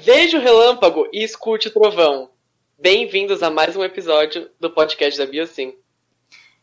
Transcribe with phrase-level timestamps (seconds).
[0.00, 2.30] Veja o relâmpago e escute o trovão.
[2.78, 5.76] Bem-vindos a mais um episódio do podcast da Biosim.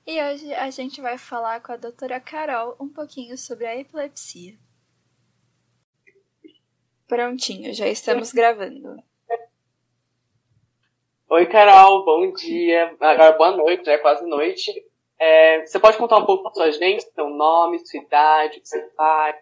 [0.05, 4.57] E hoje a gente vai falar com a doutora Carol um pouquinho sobre a epilepsia.
[7.07, 9.02] Prontinho, já estamos gravando.
[11.30, 12.96] Oi, Carol, bom dia.
[13.00, 14.73] Agora, boa noite, já é quase noite.
[15.20, 18.68] É, você pode contar um pouco da sua gente, seu nome, sua idade, o que
[18.68, 19.36] você faz?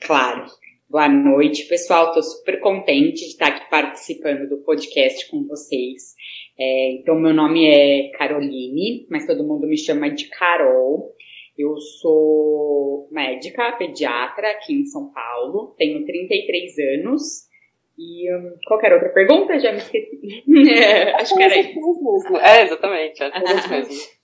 [0.00, 0.46] Claro.
[0.92, 2.08] Boa noite, pessoal.
[2.08, 6.14] Estou super contente de estar aqui participando do podcast com vocês.
[6.58, 11.14] É, então, meu nome é Caroline, mas todo mundo me chama de Carol.
[11.56, 17.48] Eu sou médica, pediatra aqui em São Paulo, tenho 33 anos.
[17.96, 19.58] E um, qualquer outra pergunta?
[19.58, 20.44] Já me esqueci.
[20.78, 22.36] é, acho que era isso.
[22.36, 23.94] É, exatamente, é isso mesmo.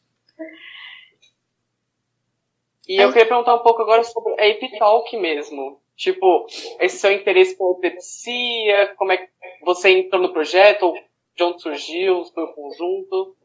[2.87, 5.79] E eu queria perguntar um pouco agora sobre a Epitalk mesmo.
[5.99, 6.47] Tipo,
[6.81, 9.29] esse seu interesse por epilepsia, como é que
[9.65, 10.95] você entrou no projeto,
[11.37, 13.37] de onde surgiu, foi o conjunto?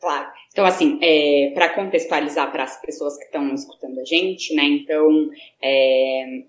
[0.00, 0.30] Claro.
[0.50, 4.64] Então, assim, é, para contextualizar para as pessoas que estão escutando a gente, né?
[4.64, 5.28] Então,
[5.62, 6.44] é,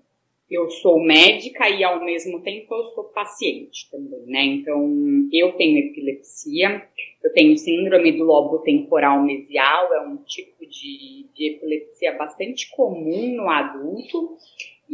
[0.50, 4.44] eu sou médica e ao mesmo tempo eu sou paciente também, né?
[4.44, 6.88] Então, eu tenho epilepsia,
[7.22, 13.34] eu tenho síndrome do lobo temporal mesial, é um tipo de, de epilepsia bastante comum
[13.34, 14.38] no adulto.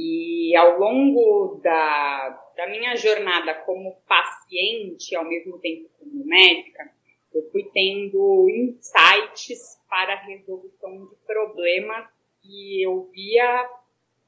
[0.00, 6.88] E ao longo da, da minha jornada como paciente, ao mesmo tempo como médica,
[7.34, 12.06] eu fui tendo insights para a resolução de problemas
[12.41, 13.69] que eu via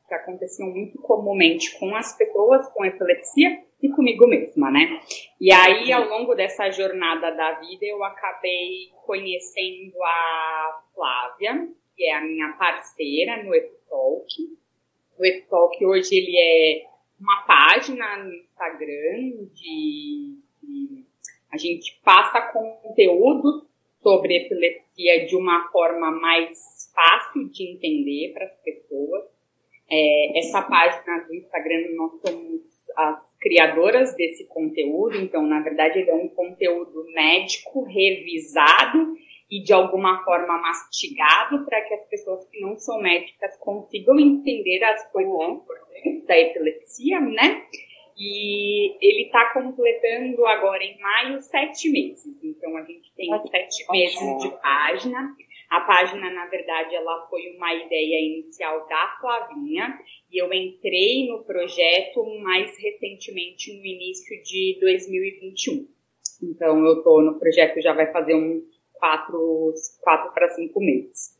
[0.09, 5.01] que aconteciam muito comumente com as pessoas com epilepsia e comigo mesma, né?
[5.41, 12.17] E aí, ao longo dessa jornada da vida, eu acabei conhecendo a Flávia, que é
[12.17, 14.27] a minha parceira no Epitalk.
[15.21, 16.87] O Epitalk hoje ele é
[17.21, 21.05] uma página no Instagram de, de
[21.53, 23.69] a gente passa conteúdo
[24.03, 29.25] sobre epilepsia de uma forma mais fácil de entender para as pessoas.
[29.91, 32.63] É, essa página do Instagram nós somos
[32.97, 39.15] as criadoras desse conteúdo, então na verdade ele é um conteúdo médico revisado
[39.51, 44.83] e de alguma forma mastigado para que as pessoas que não são médicas consigam entender
[44.85, 45.55] as coisas uhum.
[45.55, 47.67] importantes da epilepsia, né?
[48.17, 52.39] E ele está completando agora em maio sete meses.
[52.45, 55.35] Então a gente tem sete meses de página.
[55.71, 59.99] A página, na verdade, ela foi uma ideia inicial da Flavinha
[60.31, 65.89] e eu entrei no projeto mais recentemente no início de 2021.
[66.43, 71.37] Então eu estou no projeto já vai fazer uns quatro, quatro para cinco meses.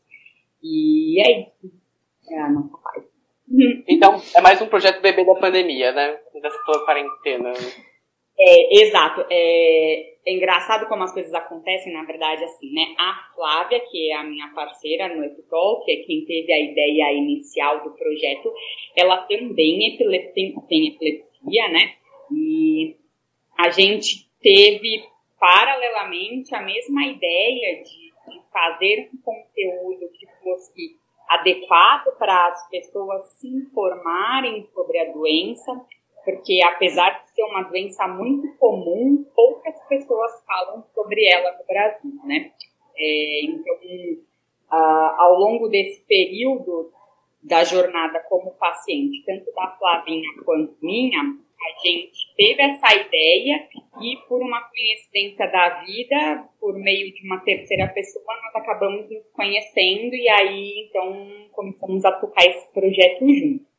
[0.61, 1.71] E é isso.
[2.29, 3.11] É a nossa parte.
[3.87, 6.17] Então, é mais um projeto bebê da pandemia, né?
[6.41, 7.51] Dessa tua quarentena.
[8.39, 9.25] É, exato.
[9.29, 12.95] É, é, engraçado como as coisas acontecem, na verdade, assim, né?
[12.97, 17.13] A Flávia, que é a minha parceira no Epitol, que é quem teve a ideia
[17.13, 18.53] inicial do projeto,
[18.95, 19.97] ela também
[20.33, 21.93] tem, tem epilepsia, né?
[22.31, 22.95] E
[23.57, 25.03] a gente teve
[25.41, 28.11] paralelamente a mesma ideia de,
[28.53, 30.97] fazer um conteúdo que fosse
[31.27, 35.71] adequado para as pessoas se informarem sobre a doença,
[36.23, 42.11] porque apesar de ser uma doença muito comum, poucas pessoas falam sobre ela no Brasil,
[42.25, 42.51] né?
[42.97, 43.75] É, então,
[44.71, 46.91] uh, ao longo desse período
[47.41, 53.67] da jornada como paciente, tanto da Flavinha quanto minha, a gente teve essa ideia
[54.01, 59.31] e por uma coincidência da vida, por meio de uma terceira pessoa, nós acabamos nos
[59.31, 63.71] conhecendo e aí então começamos a tocar esse projeto juntos.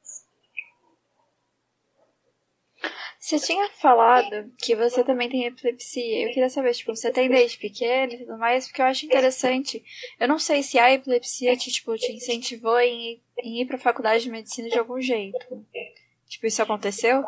[3.19, 6.27] Você tinha falado que você também tem epilepsia.
[6.27, 9.83] Eu queria saber, tipo, você tem desde pequeno e tudo mais, porque eu acho interessante.
[10.19, 14.25] Eu não sei se a epilepsia te, tipo, te incentivou em, em ir pra faculdade
[14.25, 15.39] de medicina de algum jeito.
[16.29, 17.25] Tipo, isso aconteceu?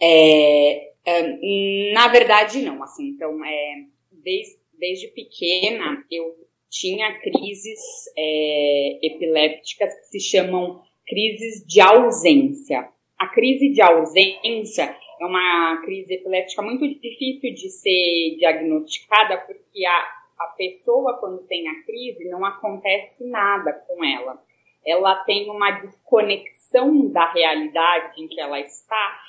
[0.00, 2.82] É, é, na verdade, não.
[2.82, 6.34] Assim, então, é, desde, desde pequena, eu
[6.68, 7.80] tinha crises
[8.16, 12.88] é, epilépticas que se chamam crises de ausência.
[13.18, 20.08] A crise de ausência é uma crise epiléptica muito difícil de ser diagnosticada porque a,
[20.38, 24.42] a pessoa, quando tem a crise, não acontece nada com ela.
[24.86, 29.20] Ela tem uma desconexão da realidade em que ela está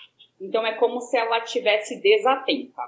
[0.42, 2.82] então é como se ela tivesse desatenta.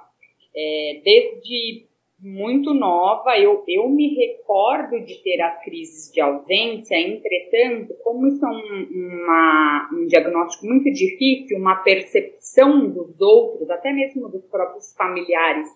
[0.55, 1.85] É, desde
[2.19, 8.43] muito nova, eu, eu me recordo de ter as crises de ausência, entretanto, como isso
[8.45, 14.93] é um, uma, um diagnóstico muito difícil, uma percepção dos outros, até mesmo dos próprios
[14.95, 15.67] familiares,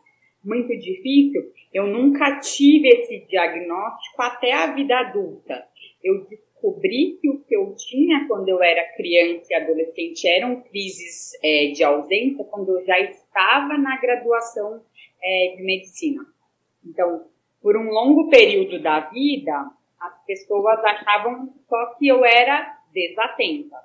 [0.43, 1.41] muito difícil,
[1.73, 5.65] eu nunca tive esse diagnóstico até a vida adulta.
[6.01, 6.25] Eu
[6.57, 11.71] descobri que o que eu tinha quando eu era criança e adolescente eram crises é,
[11.73, 14.81] de ausência quando eu já estava na graduação
[15.21, 16.25] é, de medicina.
[16.85, 17.27] Então,
[17.61, 23.75] por um longo período da vida, as pessoas achavam só que eu era desatenta,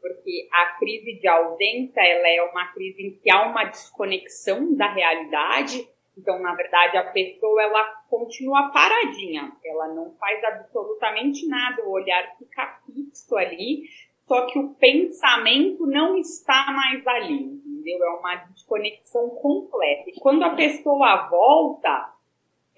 [0.00, 4.92] porque a crise de ausência ela é uma crise em que há uma desconexão da
[4.92, 5.86] realidade.
[6.16, 12.36] Então, na verdade, a pessoa ela continua paradinha, ela não faz absolutamente nada, o olhar
[12.38, 13.84] fica fixo ali,
[14.22, 18.04] só que o pensamento não está mais ali, entendeu?
[18.04, 20.10] É uma desconexão completa.
[20.10, 22.12] E quando a pessoa volta,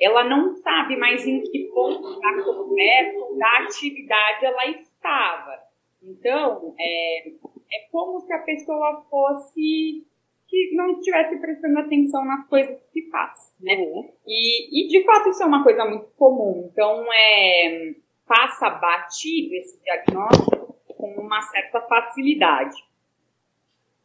[0.01, 5.59] ela não sabe mais em que ponto da conversa, da atividade ela estava.
[6.03, 10.07] Então, é, é como se a pessoa fosse
[10.49, 13.75] que não estivesse prestando atenção nas coisas que faz, né?
[13.77, 14.13] Uhum.
[14.27, 16.69] E, e, de fato isso é uma coisa muito comum.
[16.73, 17.95] Então, é,
[18.27, 22.77] passa batido esse diagnóstico com uma certa facilidade.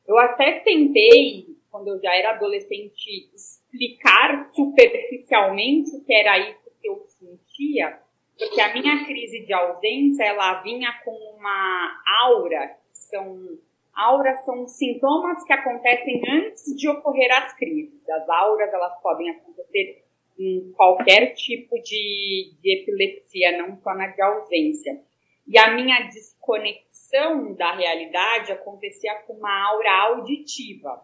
[0.08, 6.90] Eu até tentei, quando eu já era adolescente, explicar superficialmente o que era isso que
[6.90, 8.00] eu sentia,
[8.38, 13.60] porque a minha crise de ausência, ela vinha com uma aura, que são
[14.00, 18.08] auras são sintomas que acontecem antes de ocorrer as crises.
[18.10, 20.04] As auras, elas podem acontecer
[20.40, 25.02] em qualquer tipo de, de epilepsia, não só na de ausência.
[25.46, 31.02] E a minha desconexão da realidade acontecia com uma aura auditiva.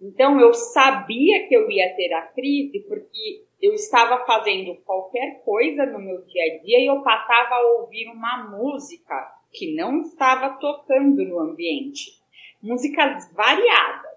[0.00, 5.86] Então eu sabia que eu ia ter a crise porque eu estava fazendo qualquer coisa
[5.86, 9.14] no meu dia a dia e eu passava a ouvir uma música
[9.52, 12.23] que não estava tocando no ambiente.
[12.64, 14.14] Músicas variadas.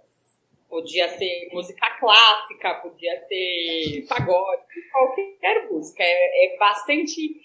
[0.70, 6.02] Podia ser música clássica, podia ser pagode, qualquer música.
[6.02, 7.42] É, é bastante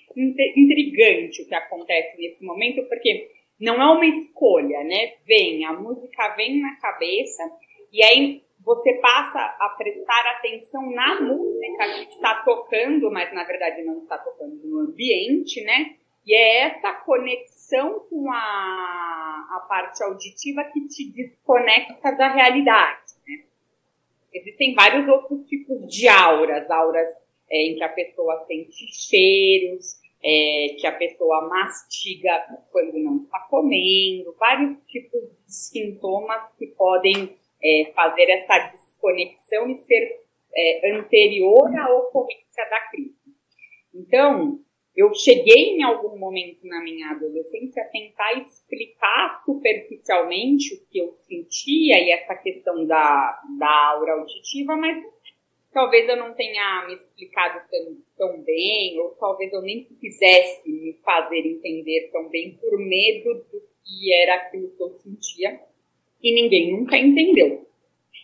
[0.56, 5.14] intrigante o que acontece nesse momento, porque não é uma escolha, né?
[5.26, 7.42] Vem, a música vem na cabeça
[7.92, 13.82] e aí você passa a prestar atenção na música que está tocando, mas na verdade
[13.82, 15.96] não está tocando no ambiente, né?
[16.24, 23.12] E é essa conexão com a, a parte auditiva que te desconecta da realidade.
[23.26, 23.44] Né?
[24.32, 27.08] Existem vários outros tipos de auras, auras
[27.50, 32.30] é, em que a pessoa sente cheiros, é, que a pessoa mastiga
[32.70, 39.78] quando não está comendo, vários tipos de sintomas que podem é, fazer essa desconexão e
[39.78, 40.20] ser
[40.54, 43.16] é, anterior à ocorrência da crise.
[43.92, 44.60] Então,
[44.94, 51.12] eu cheguei em algum momento na minha adolescência a tentar explicar superficialmente o que eu
[51.14, 55.02] sentia e essa questão da, da aura auditiva, mas
[55.72, 60.92] talvez eu não tenha me explicado tão, tão bem, ou talvez eu nem quisesse me
[61.02, 65.58] fazer entender tão bem por medo do que era aquilo que eu sentia
[66.22, 67.66] e ninguém nunca entendeu.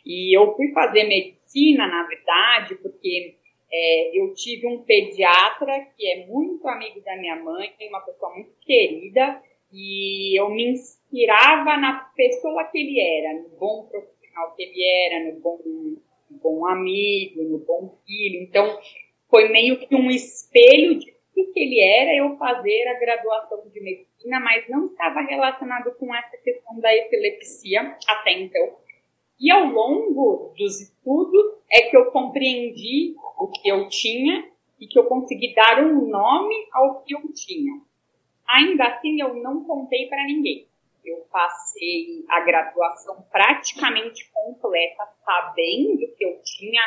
[0.05, 3.38] E eu fui fazer medicina, na verdade, porque
[3.71, 8.53] é, eu tive um pediatra que é muito amigo da minha mãe, uma pessoa muito
[8.61, 9.43] querida,
[9.73, 15.33] e eu me inspirava na pessoa que ele era, no bom profissional que ele era,
[15.33, 18.43] no bom, no bom amigo, no bom filho.
[18.43, 18.79] Então,
[19.31, 21.13] foi meio que um espelho de
[21.53, 26.37] que ele era eu fazer a graduação de medicina, mas não estava relacionado com essa
[26.39, 28.77] questão da epilepsia até então.
[29.41, 34.99] E ao longo dos estudos é que eu compreendi o que eu tinha e que
[34.99, 37.81] eu consegui dar um nome ao que eu tinha.
[38.49, 40.67] Ainda assim, eu não contei para ninguém.
[41.05, 46.83] Eu passei a graduação praticamente completa sabendo que eu tinha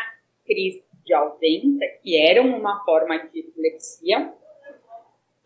[0.46, 4.34] crise de ausência, que era uma forma de epilepsia,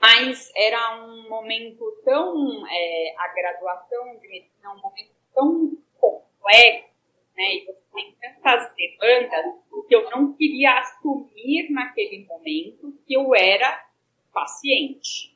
[0.02, 6.95] mas era um momento tão, é, a graduação de medicina é um momento tão complexo,
[7.36, 13.36] né, e você tem tantas demandas, que eu não queria assumir naquele momento que eu
[13.36, 13.84] era
[14.34, 15.36] paciente.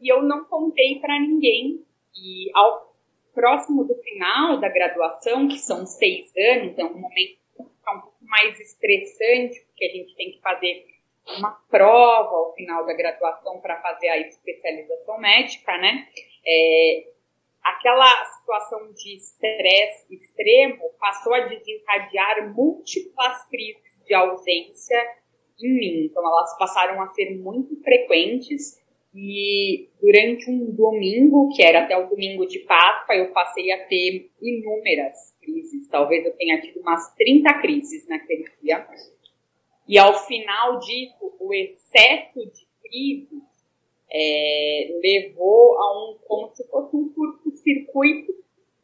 [0.00, 2.94] E eu não contei para ninguém, e ao
[3.34, 7.64] próximo do final da graduação, que são seis anos, é um momento um
[8.00, 10.86] pouco mais estressante, porque a gente tem que fazer
[11.36, 16.08] uma prova ao final da graduação para fazer a especialização médica, né?
[16.46, 17.08] É,
[17.70, 24.96] aquela situação de estresse extremo passou a desencadear múltiplas crises de ausência
[25.60, 26.04] em mim.
[26.06, 28.78] Então, elas passaram a ser muito frequentes
[29.14, 34.30] e durante um domingo, que era até o domingo de Páscoa, eu passei a ter
[34.40, 35.88] inúmeras crises.
[35.88, 38.86] Talvez eu tenha tido umas 30 crises naquele dia.
[39.88, 43.47] E ao final disso, o excesso de crises
[44.10, 48.32] é, levou a um, como se fosse um curto-circuito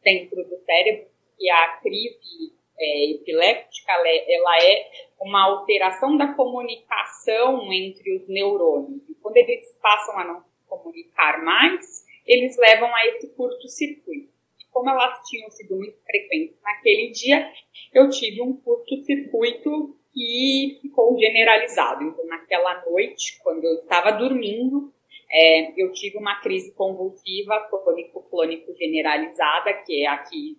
[0.03, 1.07] dentro do cérebro,
[1.39, 4.89] e a crise é, epiléptica é, ela é
[5.19, 9.01] uma alteração da comunicação entre os neurônios.
[9.09, 14.33] E quando eles passam a não se comunicar mais, eles levam a esse curto-circuito.
[14.71, 17.49] Como elas tinham sido muito frequentes naquele dia,
[17.93, 22.03] eu tive um curto-circuito que ficou generalizado.
[22.03, 24.93] Então, naquela noite, quando eu estava dormindo,
[25.31, 30.57] é, eu tive uma crise convulsiva clônico-clônico generalizada, que é a que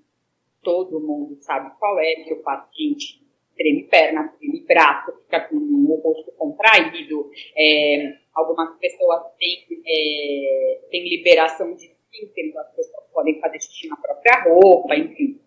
[0.63, 3.25] todo mundo sabe qual é, que o paciente
[3.57, 11.09] treme perna, treme braço, fica com o rosto contraído, é, algumas pessoas têm, é, têm
[11.09, 15.39] liberação de então as pessoas podem fazer xixi na própria roupa, enfim.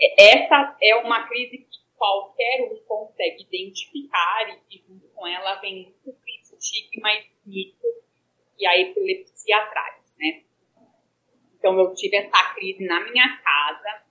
[0.00, 5.94] É, essa é uma crise que qualquer um consegue identificar e junto com ela vem
[6.04, 6.18] muito
[6.58, 8.03] estigma e mito
[8.58, 10.42] e a epilepsia atrás, né?
[11.58, 14.02] Então eu tive essa crise na minha casa,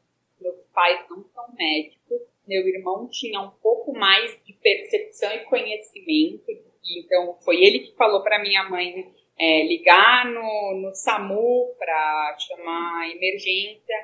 [0.41, 6.45] meus pais não são médicos, meu irmão tinha um pouco mais de percepção e conhecimento,
[6.83, 13.09] então foi ele que falou para minha mãe é, ligar no, no SAMU para chamar
[13.09, 13.95] emergência.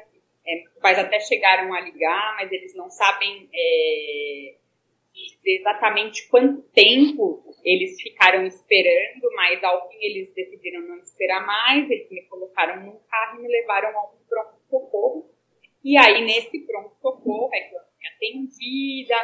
[0.46, 4.56] É, meus pais até chegaram a ligar, mas eles não sabem é,
[5.28, 11.90] dizer exatamente quanto tempo eles ficaram esperando, mas ao fim eles decidiram não esperar mais,
[11.90, 15.30] eles me colocaram num carro e me levaram a um pronto-socorro.
[15.84, 19.16] E aí, nesse pronto-socorro, é que eu fui atendida,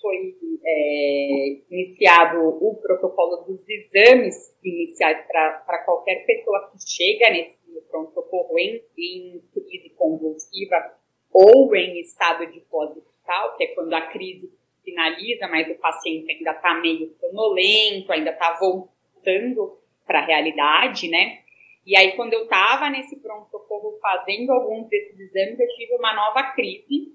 [0.00, 8.58] foi é, iniciado o protocolo dos exames iniciais para qualquer pessoa que chega nesse pronto-socorro
[8.58, 10.96] em, em crise convulsiva
[11.32, 14.52] ou em estado de pós-hospital, que é quando a crise
[14.84, 21.42] finaliza, mas o paciente ainda está meio sonolento, ainda está voltando para a realidade, né?
[21.84, 26.52] E aí, quando eu estava nesse pronto-socorro fazendo alguns desses exames, eu tive uma nova
[26.52, 27.12] crise,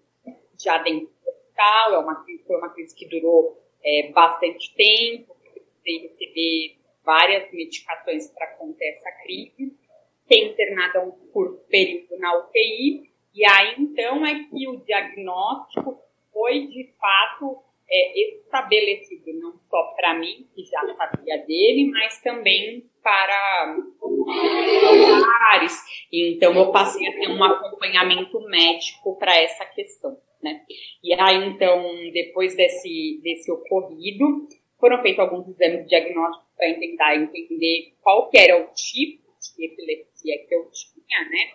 [0.61, 1.93] já dentro do hospital.
[1.93, 8.47] É uma, foi uma crise que durou é, bastante tempo, precisei receber várias medicações para
[8.55, 9.73] conter essa crise.
[10.23, 15.97] Fiquei internada um curto período na UTI, e aí então é que o diagnóstico
[16.37, 22.85] foi de fato é, estabelecido, não só para mim, que já sabia dele, mas também
[23.01, 23.75] para
[25.25, 25.81] pares.
[26.13, 30.15] Então, eu passei a ter um acompanhamento médico para essa questão.
[30.43, 30.63] Né?
[31.03, 34.47] E aí, então, depois desse, desse ocorrido,
[34.79, 39.23] foram feitos alguns exames diagnósticos para tentar entender qual era o tipo
[39.55, 41.53] de epilepsia que eu tinha, né?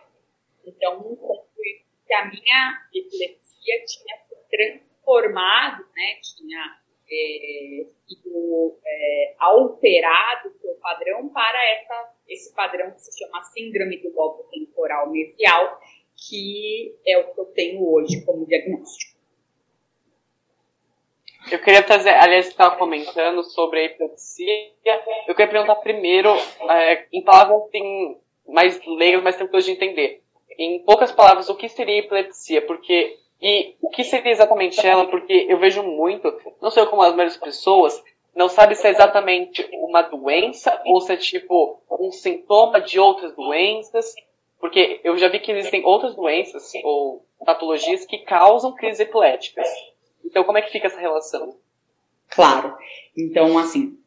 [0.66, 4.21] Então, concluí que a minha epilepsia tinha
[4.52, 6.18] transformado, né?
[6.36, 6.78] Tinha
[7.10, 13.96] é, sido é, alterado o seu padrão para essa, esse padrão que se chama síndrome
[13.98, 15.80] do lobo temporal mesial,
[16.28, 19.12] que é o que eu tenho hoje como diagnóstico.
[21.50, 24.70] Eu queria trazer, aliás, você estava comentando sobre a epilepsia.
[25.26, 26.30] Eu queria perguntar primeiro,
[26.70, 28.16] é, em palavras assim,
[28.46, 30.22] mais leigas, mais tranquilas de entender.
[30.56, 32.62] Em poucas palavras, o que seria epilepsia?
[32.62, 35.06] Porque e o que seria exatamente ela?
[35.08, 38.00] Porque eu vejo muito, não sei como as melhores pessoas,
[38.34, 43.34] não sabe se é exatamente uma doença ou se é tipo um sintoma de outras
[43.34, 44.14] doenças.
[44.60, 49.68] Porque eu já vi que existem outras doenças ou patologias que causam crises epiléticas.
[50.24, 51.56] Então, como é que fica essa relação?
[52.30, 52.74] Claro.
[53.18, 53.98] Então, assim,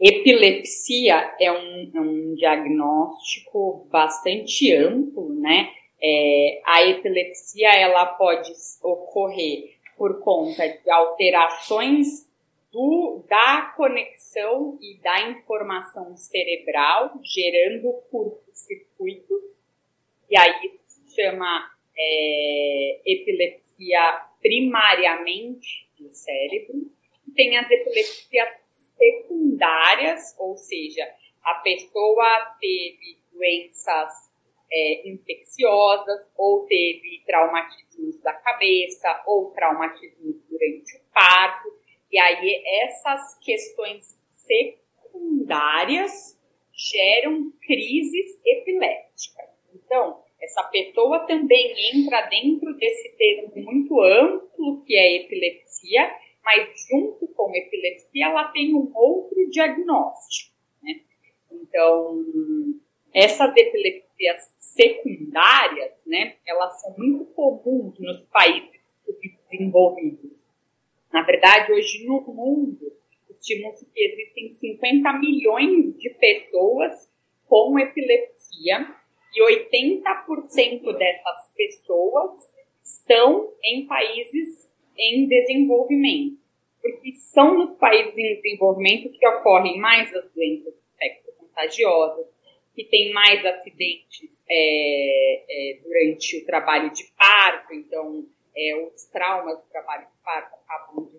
[0.00, 5.70] epilepsia é um, é um diagnóstico bastante amplo, né?
[6.04, 12.28] É, a epilepsia ela pode ocorrer por conta de alterações
[12.72, 19.44] do, da conexão e da informação cerebral, gerando curto-circuitos,
[20.28, 26.90] e aí isso se chama é, epilepsia primariamente do cérebro.
[27.36, 28.48] Tem as epilepsias
[28.96, 31.06] secundárias, ou seja,
[31.44, 34.31] a pessoa teve doenças
[34.72, 41.68] é, infecciosas, ou teve traumatismos da cabeça, ou traumatismos durante o parto.
[42.10, 46.40] E aí essas questões secundárias
[46.72, 49.50] geram crises epilépticas.
[49.74, 56.10] Então, essa pessoa também entra dentro desse termo muito amplo que é epilepsia,
[56.42, 60.56] mas junto com epilepsia, ela tem um outro diagnóstico.
[60.82, 61.02] Né?
[61.50, 62.24] Então,
[63.14, 68.80] essas epilepsias secundárias, né, elas são muito comuns nos países
[69.50, 70.42] desenvolvidos.
[71.12, 72.92] Na verdade, hoje no mundo,
[73.30, 77.10] estima-se que existem 50 milhões de pessoas
[77.46, 78.94] com epilepsia
[79.34, 82.50] e 80% dessas pessoas
[82.82, 86.40] estão em países em desenvolvimento.
[86.80, 90.74] Porque são nos países em desenvolvimento que ocorrem mais as doenças
[91.52, 92.26] contagiosas,
[92.74, 98.26] que tem mais acidentes é, é, durante o trabalho de parto, então
[98.56, 101.18] é, os traumas do trabalho de parto acabam de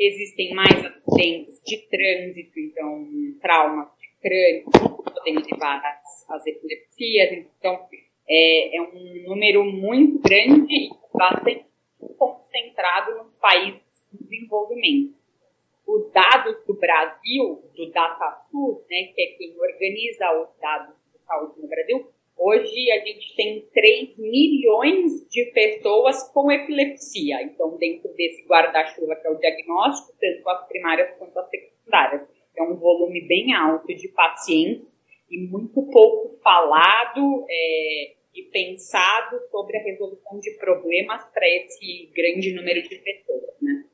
[0.00, 3.06] existem mais acidentes de trânsito, então
[3.42, 4.64] traumas de crânio
[5.04, 7.86] podem levar às, às epilepsias, então
[8.26, 11.66] é, é, um número muito grande e bastante
[12.16, 15.19] concentrado nos países de desenvolvimento.
[15.92, 21.60] Os dados do Brasil, do DataSUS, né, que é quem organiza os dados de saúde
[21.60, 22.08] no Brasil,
[22.42, 27.42] Hoje a gente tem 3 milhões de pessoas com epilepsia.
[27.42, 32.26] Então, dentro desse guarda-chuva que é o diagnóstico, tanto as primárias quanto as secundárias.
[32.56, 34.90] É um volume bem alto de pacientes
[35.30, 42.54] e muito pouco falado é, e pensado sobre a resolução de problemas para esse grande
[42.54, 43.84] número de pessoas, né?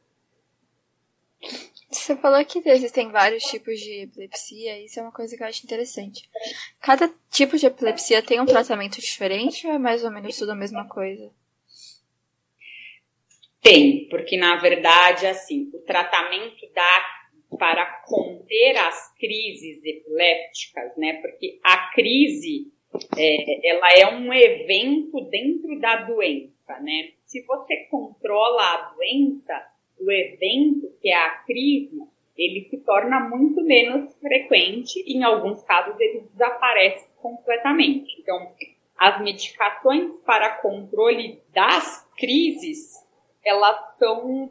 [1.97, 5.65] Você falou que existem vários tipos de epilepsia, isso é uma coisa que eu acho
[5.65, 6.29] interessante.
[6.81, 10.57] Cada tipo de epilepsia tem um tratamento diferente ou é mais ou menos tudo a
[10.57, 11.31] mesma coisa?
[13.61, 17.17] Tem, porque na verdade, assim, o tratamento dá
[17.59, 21.15] para conter as crises epilépticas, né?
[21.15, 22.73] Porque a crise,
[23.17, 27.13] é, ela é um evento dentro da doença, né?
[27.25, 31.99] Se você controla a doença, o evento, que é a crise,
[32.37, 38.21] ele se torna muito menos frequente e, em alguns casos, ele desaparece completamente.
[38.21, 38.53] Então,
[38.97, 42.95] as medicações para controle das crises,
[43.45, 44.51] elas são,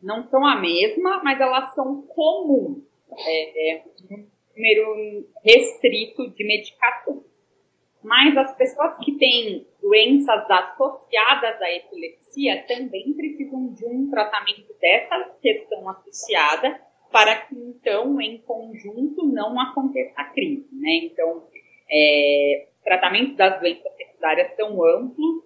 [0.00, 2.84] não são a mesma, mas elas são comuns.
[3.18, 7.31] É, é um número restrito de medicações.
[8.02, 15.30] Mas as pessoas que têm doenças associadas à epilepsia também precisam de um tratamento dessa
[15.40, 16.80] questão associada
[17.12, 20.94] para que, então, em conjunto, não aconteça a crise, né?
[21.04, 21.46] Então,
[21.90, 25.44] é, os tratamentos das doenças secundárias são amplos,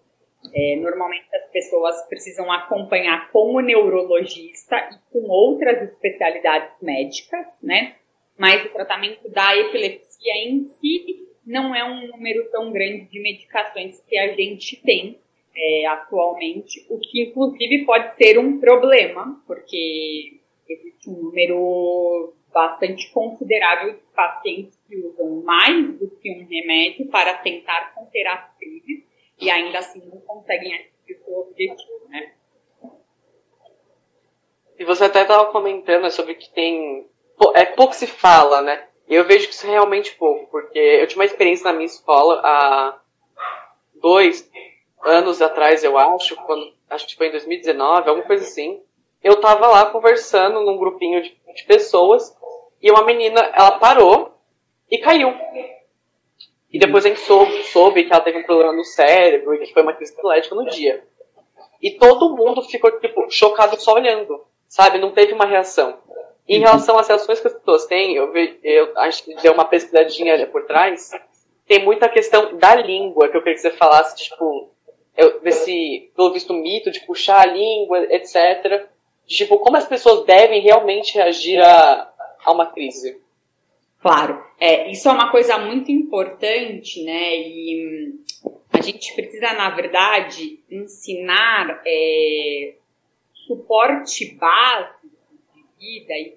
[0.54, 7.96] é, normalmente as pessoas precisam acompanhar com o neurologista e com outras especialidades médicas, né?
[8.38, 14.00] Mas o tratamento da epilepsia em si não é um número tão grande de medicações
[14.08, 15.18] que a gente tem
[15.56, 23.94] é, atualmente, o que inclusive pode ser um problema, porque existe um número bastante considerável
[23.94, 29.04] de pacientes que usam mais do que um remédio para tentar conter as crises
[29.40, 32.32] e ainda assim não conseguem atingir o objetivo, né?
[34.78, 37.06] E você até estava comentando sobre que tem.
[37.54, 38.85] É pouco se fala, né?
[39.08, 42.40] Eu vejo que isso é realmente pouco, porque eu tive uma experiência na minha escola
[42.44, 42.98] há
[43.94, 44.50] dois
[45.04, 48.82] anos atrás, eu acho, quando acho que foi em 2019, alguma coisa assim.
[49.22, 52.36] Eu tava lá conversando num grupinho de, de pessoas
[52.82, 54.36] e uma menina, ela parou
[54.90, 55.34] e caiu.
[56.72, 59.72] E depois a gente soube, soube que ela teve um problema no cérebro e que
[59.72, 61.04] foi uma crise epilética no dia.
[61.80, 64.98] E todo mundo ficou, tipo, chocado só olhando, sabe?
[64.98, 65.98] Não teve uma reação.
[66.48, 68.32] Em relação às reações que as pessoas têm, eu,
[68.62, 71.10] eu acho que deu uma pesquisadinha por trás,
[71.66, 74.70] tem muita questão da língua que eu queria que você falasse, tipo,
[75.16, 78.86] eu, desse, pelo visto, mito de puxar a língua, etc.
[79.26, 82.12] De, tipo, como as pessoas devem realmente reagir a,
[82.44, 83.20] a uma crise.
[84.00, 87.36] Claro, é, isso é uma coisa muito importante, né?
[87.36, 88.14] E
[88.72, 92.74] a gente precisa, na verdade, ensinar é,
[93.46, 94.95] suporte básico
[95.78, 96.36] vida e,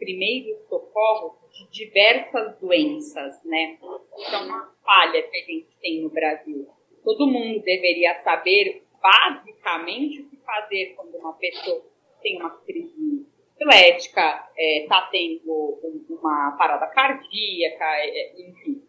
[0.00, 3.78] e socorros de diversas doenças, né?
[4.18, 6.68] Isso é uma falha que a gente tem no Brasil.
[7.04, 11.84] Todo mundo deveria saber basicamente o que fazer quando uma pessoa
[12.22, 18.82] tem uma crise epilética, está é, tá tendo uma parada cardíaca, é, enfim.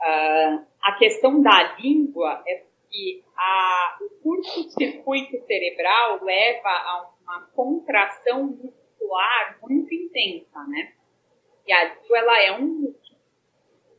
[0.00, 8.58] Uh, a questão da língua é que a, o curto-circuito cerebral leva a uma contração
[9.62, 10.92] muito intensa, né?
[11.66, 13.20] E a ela é um músculo.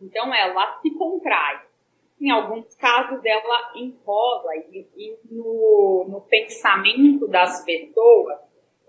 [0.01, 1.61] Então, ela se contrai.
[2.19, 8.39] Em alguns casos, ela enrola e, e no, no pensamento das pessoas,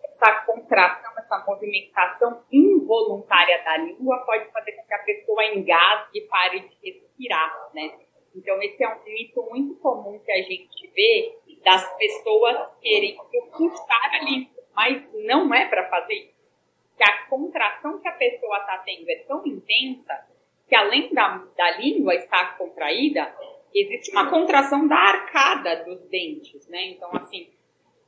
[0.04, 6.28] essa contração, essa movimentação involuntária da língua pode fazer com que a pessoa engasgue e
[6.28, 7.98] pare de respirar, né?
[8.34, 13.16] Então, esse é um mito muito comum que a gente vê das pessoas querem
[13.56, 16.54] puxar a língua, mas não é para fazer isso.
[16.96, 20.26] Que a contração que a pessoa está tendo é tão intensa
[20.68, 23.34] que, além da, da língua estar contraída,
[23.74, 26.90] existe uma contração da arcada dos dentes, né?
[26.90, 27.48] Então, assim,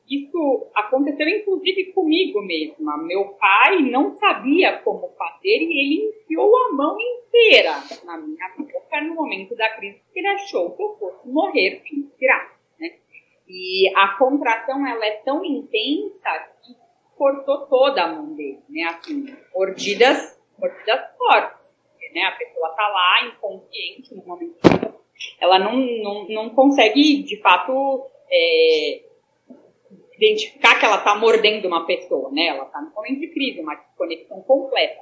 [0.09, 2.97] isso aconteceu inclusive comigo mesma.
[2.99, 7.73] Meu pai não sabia como fazer e ele enfiou a mão inteira
[8.05, 12.03] na minha boca no momento da crise, porque ele achou que eu fosse morrer sem
[12.03, 12.58] respirar.
[13.49, 16.31] E a contração ela é tão intensa
[16.63, 16.77] que
[17.17, 18.85] cortou toda a mão dele, né?
[18.85, 21.69] Assim, mordidas, mordidas fortes.
[22.15, 22.23] Né?
[22.23, 24.57] A pessoa tá lá inconsciente no momento
[25.41, 29.03] ela não, não, não consegue, de fato, é,
[30.17, 32.47] identificar que ela está mordendo uma pessoa, né?
[32.47, 35.01] Ela está no momento de crise, uma desconexão completa.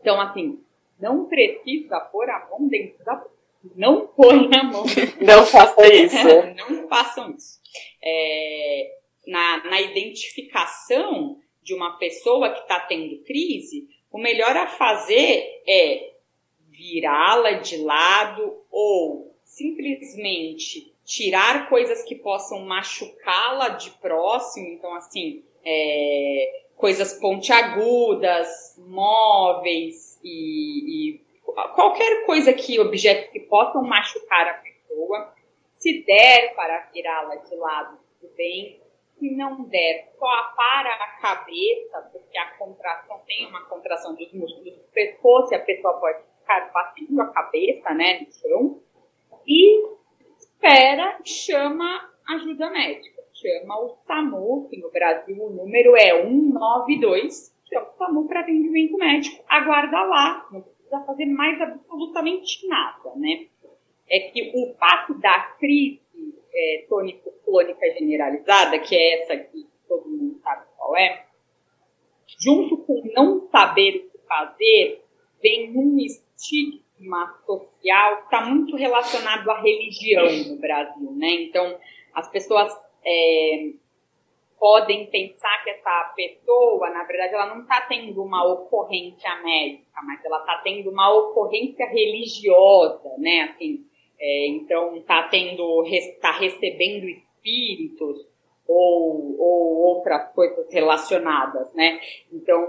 [0.00, 0.60] Então, assim,
[1.00, 3.34] não precisa pôr a mão dentro da boca.
[3.74, 6.16] Não põe a mão dentro Não faça isso.
[6.68, 7.60] não façam isso.
[8.02, 15.62] É, na, na identificação de uma pessoa que está tendo crise, o melhor a fazer
[15.66, 16.14] é
[16.70, 26.62] virá-la de lado ou simplesmente tirar coisas que possam machucá-la de próximo, então assim, é,
[26.76, 31.20] coisas pontiagudas, móveis e, e,
[31.74, 35.33] qualquer coisa que, objetos que possam machucar a pessoa.
[35.84, 38.80] Se der para virá-la de lado, tudo bem.
[39.18, 44.78] Se não der, só para a cabeça, porque a contração tem uma contração dos músculos
[44.78, 48.80] do pescoço e a pessoa pode ficar batendo a cabeça, né, no chão.
[49.46, 49.86] E
[50.38, 53.22] espera, chama ajuda médica.
[53.34, 58.96] Chama o SAMU, que no Brasil o número é 192, chama o SAMU para atendimento
[58.96, 59.44] médico.
[59.46, 63.48] Aguarda lá, não precisa fazer mais absolutamente nada, né?
[64.08, 66.00] É que o fato da crise
[66.54, 71.24] é, tônico-clônica generalizada, que é essa que todo mundo sabe qual é,
[72.38, 75.02] junto com não saber o que fazer,
[75.42, 81.32] vem um estigma social está muito relacionado à religião no Brasil, né?
[81.42, 81.78] Então,
[82.14, 82.72] as pessoas
[83.04, 83.72] é,
[84.58, 90.24] podem pensar que essa pessoa, na verdade, ela não está tendo uma ocorrência médica, mas
[90.24, 93.42] ela está tendo uma ocorrência religiosa, né?
[93.42, 93.84] Assim,
[94.26, 98.26] é, então, está tendo, está recebendo espíritos,
[98.66, 102.00] ou, ou outras coisas relacionadas, né?
[102.32, 102.66] Então,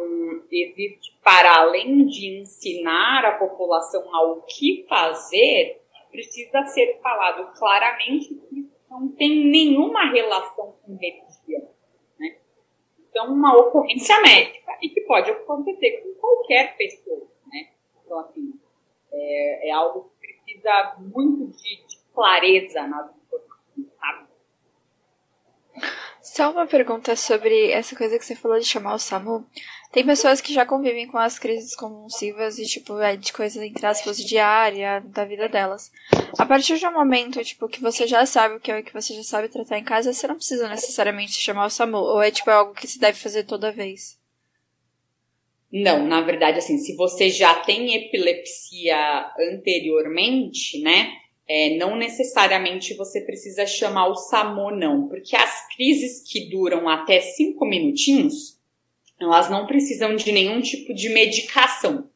[0.51, 8.69] existe, para além de ensinar a população ao que fazer, precisa ser falado claramente que
[8.89, 11.69] não tem nenhuma relação com religião,
[12.19, 12.35] né?
[13.09, 17.69] Então, uma ocorrência médica e que pode acontecer com qualquer pessoa, né?
[18.03, 18.53] Então, assim,
[19.13, 20.11] é, é algo
[20.55, 23.09] precisa muito de, de clareza nas
[26.21, 29.45] Só uma pergunta sobre essa coisa que você falou de chamar o SAMU.
[29.91, 33.85] Tem pessoas que já convivem com as crises convulsivas e, tipo, é de coisa, entre
[33.85, 35.91] aspas, diária da vida delas.
[36.37, 39.13] A partir de um momento, tipo, que você já sabe o que é que você
[39.13, 41.97] já sabe tratar em casa, você não precisa necessariamente chamar o SAMU.
[41.97, 44.19] Ou é, tipo, algo que se deve fazer toda vez?
[45.77, 51.11] Não, na verdade, assim, se você já tem epilepsia anteriormente, né?
[51.45, 57.19] É, não necessariamente você precisa chamar o SAMU, não, porque as crises que duram até
[57.19, 58.57] cinco minutinhos,
[59.19, 62.09] elas não precisam de nenhum tipo de medicação.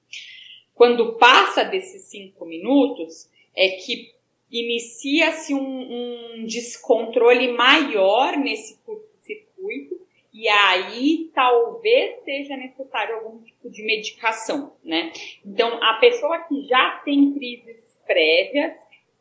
[0.74, 4.14] Quando passa desses cinco minutos, é que
[4.50, 8.80] inicia-se um, um descontrole maior nesse
[10.40, 15.12] e aí talvez seja necessário algum tipo de medicação, né?
[15.46, 18.80] Então, a pessoa que já tem crises prévias,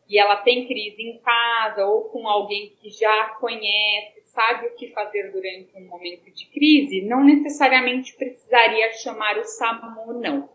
[0.09, 4.93] e ela tem crise em casa ou com alguém que já conhece, sabe o que
[4.93, 10.49] fazer durante um momento de crise, não necessariamente precisaria chamar o SAMU, não.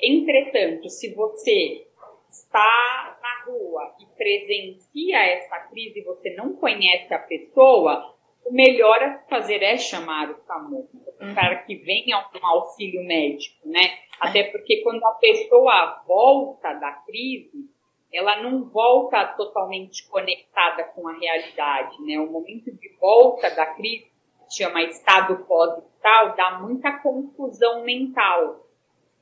[0.00, 1.84] Entretanto, se você
[2.30, 8.15] está na rua e presencia essa crise e você não conhece a pessoa,
[8.46, 10.88] o melhor a fazer é chamar o SAMU,
[11.34, 13.98] para que venha um auxílio médico, né?
[14.20, 17.68] Até porque quando a pessoa volta da crise,
[18.12, 22.18] ela não volta totalmente conectada com a realidade, né?
[22.20, 24.06] O momento de volta da crise,
[24.48, 28.64] que chama estado pós-vital, dá muita confusão mental.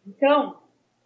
[0.07, 0.59] Então,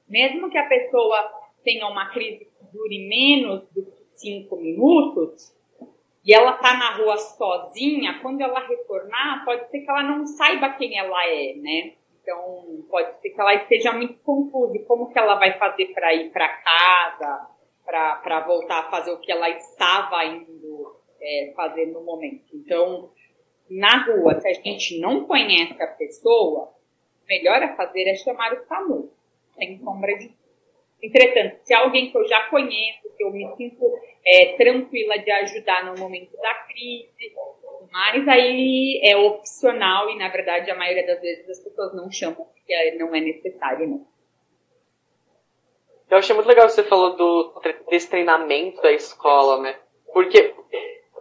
[0.09, 5.57] mesmo que a pessoa tenha uma crise que dure menos do que cinco minutos,
[6.28, 10.74] e ela tá na rua sozinha, quando ela retornar, pode ser que ela não saiba
[10.74, 11.94] quem ela é, né?
[12.20, 14.78] Então, pode ser que ela esteja muito confusa.
[14.86, 17.48] Como que ela vai fazer para ir para casa,
[17.82, 22.44] para voltar a fazer o que ela estava indo é, fazer no momento?
[22.52, 23.10] Então,
[23.70, 26.74] na rua, se a gente não conhece a pessoa,
[27.24, 29.10] o melhor a fazer é chamar o SAMU,
[29.56, 30.36] sem sombra de
[31.02, 33.85] Entretanto, se é alguém que eu já conheço, que eu me sinto
[34.24, 37.35] é, tranquila de ajudar no momento da crise,
[37.90, 42.46] mas aí é opcional e, na verdade, a maioria das vezes as pessoas não chamam
[42.46, 44.07] porque não é necessário, não.
[46.11, 49.76] Eu achei muito legal você falou do, desse treinamento da escola, né?
[50.12, 50.54] Porque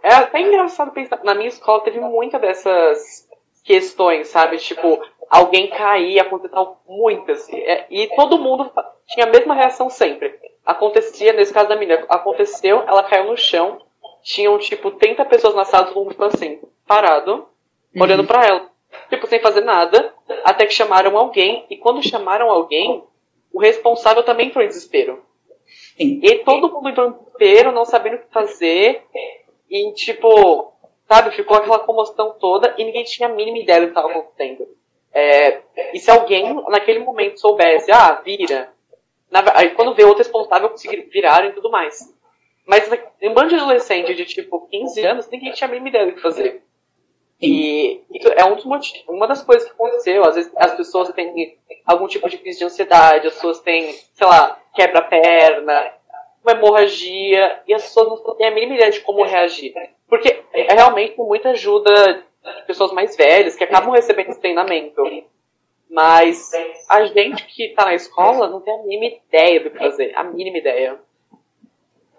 [0.02, 1.22] é até engraçado pensar.
[1.24, 3.28] Na minha escola teve muita dessas
[3.66, 4.58] questões, sabe?
[4.58, 7.50] Tipo, alguém cair, aconteceu muitas.
[7.50, 8.72] E, e todo mundo
[9.08, 10.40] tinha a mesma reação sempre.
[10.68, 13.82] Acontecia, nesse caso da menina, aconteceu, ela caiu no chão,
[14.22, 17.48] tinham, tipo, 30 pessoas na sala, todo mundo assim, parado,
[17.96, 18.04] uhum.
[18.04, 18.70] olhando para ela.
[19.10, 23.02] Tipo, sem fazer nada, até que chamaram alguém, e quando chamaram alguém,
[23.54, 25.24] o responsável também entrou em desespero.
[25.96, 26.20] Sim.
[26.22, 29.06] E todo mundo entrou em desespero, não sabendo o que fazer,
[29.70, 30.74] e, tipo,
[31.08, 34.68] sabe, ficou aquela comoção toda, e ninguém tinha a mínima ideia do que estava acontecendo.
[35.14, 35.62] É,
[35.94, 38.76] e se alguém, naquele momento, soubesse, ah, vira,
[39.30, 42.14] na, aí quando vê outro responsável, conseguir virar e tudo mais.
[42.66, 42.90] Mas
[43.24, 46.22] um bando de adolescente de tipo 15 anos, ninguém tinha a mínima ideia do que
[46.22, 46.62] fazer.
[47.42, 50.24] E isso é um dos motivos, uma das coisas que aconteceu.
[50.26, 54.28] Às vezes as pessoas têm algum tipo de crise de ansiedade, as pessoas têm, sei
[54.28, 55.94] lá, quebra-perna,
[56.44, 59.74] uma hemorragia, e as pessoas não têm a mínima ideia de como reagir.
[60.10, 65.02] Porque é realmente muita ajuda de pessoas mais velhas que acabam recebendo esse treinamento.
[65.90, 66.52] Mas
[66.90, 70.24] a gente que está na escola não tem a mínima ideia do que fazer, a
[70.24, 71.00] mínima ideia.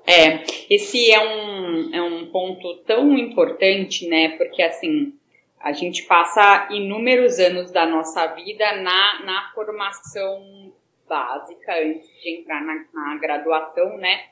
[0.06, 4.30] É, esse é um, é um ponto tão importante, né?
[4.38, 5.12] Porque assim,
[5.60, 10.72] a gente passa inúmeros anos da nossa vida na, na formação
[11.06, 14.26] básica, antes de entrar na, na graduação, né?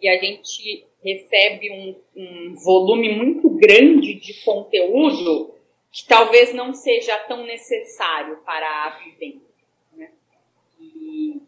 [0.00, 5.54] E a gente recebe um, um volume muito grande de conteúdo
[5.92, 9.54] que talvez não seja tão necessário para a vivência.
[9.92, 10.10] Né?
[10.80, 11.42] E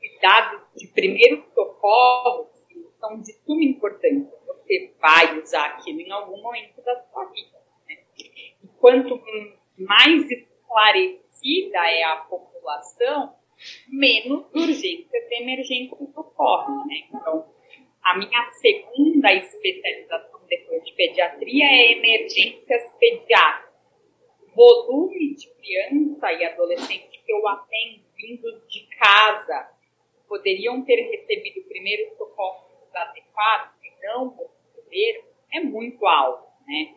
[0.00, 2.50] cuidados de primeiro socorro
[2.98, 4.36] são de suma importância.
[4.44, 7.56] Você vai usar aquilo em algum momento da sua vida.
[7.88, 7.98] Né?
[8.18, 9.22] E quanto
[9.78, 13.36] mais esclarecida é a população,
[13.86, 16.84] menos urgências de emergência ocorrem.
[16.88, 17.08] Né?
[17.14, 17.48] Então,
[18.02, 23.67] a minha segunda especialização depois de pediatria é emergências pediátricas
[24.58, 29.70] volume de criança e adolescente que eu atendo vindo de casa
[30.28, 34.36] poderiam ter recebido primeiro socorro adequado e não
[34.74, 36.94] receberam é muito alto, né?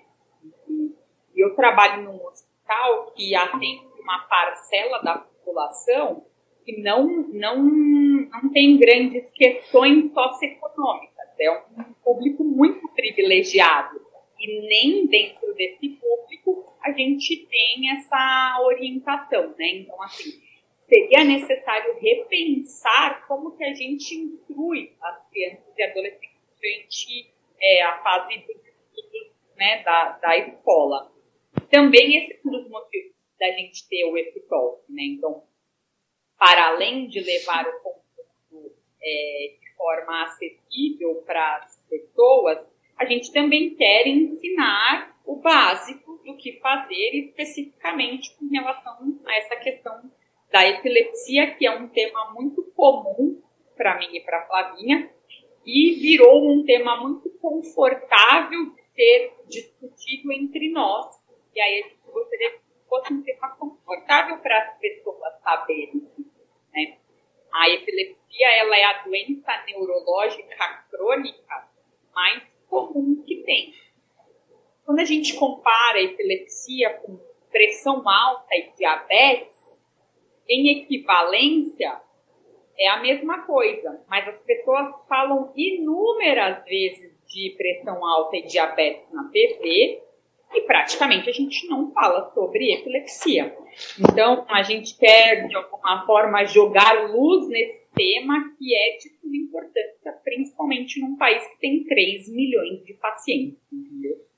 [1.36, 6.26] Eu trabalho num hospital que atende uma parcela da população
[6.66, 11.28] que não, não, não tem grandes questões socioeconômicas.
[11.40, 14.02] É um público muito privilegiado.
[14.40, 19.68] E nem dentro desse público a gente tem essa orientação, né?
[19.78, 20.42] Então, assim,
[20.80, 27.98] seria necessário repensar como que a gente inclui as crianças e adolescentes durante é, a
[28.04, 31.12] fase dos estudos né, da, da escola.
[31.70, 35.04] Também esse é um dos motivos da gente ter o EPITOL, né?
[35.04, 35.44] Então,
[36.38, 42.66] para além de levar o conteúdo é, de forma acessível para as pessoas,
[42.98, 49.56] a gente também quer ensinar o básico do que fazer especificamente com relação a essa
[49.58, 50.12] questão
[50.52, 53.42] da epilepsia, que é um tema muito comum
[53.76, 55.10] para mim e para Flavinha,
[55.66, 61.20] e virou um tema muito confortável de ser discutido entre nós.
[61.56, 66.08] E aí a gente gostaria que fosse um tema confortável para as pessoas saberem.
[66.74, 66.98] Né?
[67.54, 71.70] A epilepsia ela é a doença neurológica crônica
[72.14, 73.74] mais comum que tem.
[74.92, 77.18] Quando a gente compara a epilepsia com
[77.50, 79.56] pressão alta e diabetes,
[80.50, 81.98] em equivalência,
[82.78, 89.10] é a mesma coisa, mas as pessoas falam inúmeras vezes de pressão alta e diabetes
[89.14, 90.04] na TV
[90.54, 93.56] e praticamente a gente não fala sobre epilepsia.
[93.98, 99.38] Então, a gente quer, de alguma forma, jogar luz nesse tema que é de suma
[99.38, 104.31] importância, principalmente num país que tem 3 milhões de pacientes, entendeu?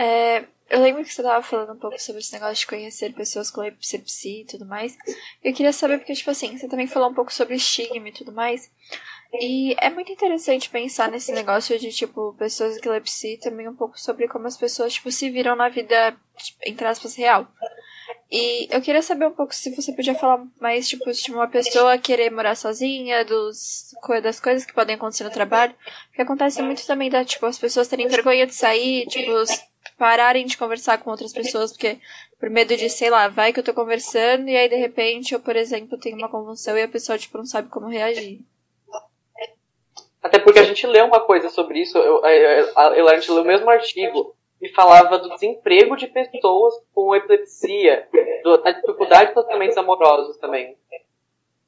[0.00, 3.50] É, eu lembro que você estava falando um pouco sobre esse negócio de conhecer pessoas
[3.50, 4.96] com epilepsia e tudo mais.
[5.44, 8.32] Eu queria saber, porque, tipo assim, você também falou um pouco sobre estigma e tudo
[8.32, 8.72] mais.
[9.34, 13.76] E é muito interessante pensar nesse negócio de, tipo, pessoas com epilepsia e também um
[13.76, 17.46] pouco sobre como as pessoas, tipo, se viram na vida, tipo, entre aspas, real.
[18.30, 21.98] E eu queria saber um pouco se você podia falar mais, tipo, de uma pessoa
[21.98, 25.74] querer morar sozinha, dos, das coisas que podem acontecer no trabalho.
[26.06, 29.32] Porque acontece muito também da, tipo, as pessoas terem vergonha de sair, tipo,
[29.98, 31.98] pararem de conversar com outras pessoas, porque
[32.38, 35.40] por medo de, sei lá, vai que eu tô conversando e aí de repente eu,
[35.40, 38.40] por exemplo, tenho uma convulsão e a pessoa, tipo, não sabe como reagir.
[40.22, 43.42] Até porque a gente leu uma coisa sobre isso, eu, a, a, a gente leu
[43.42, 48.08] o mesmo artigo e falava do desemprego de pessoas com epilepsia,
[48.62, 50.76] da dificuldade de tratamentos amorosos também.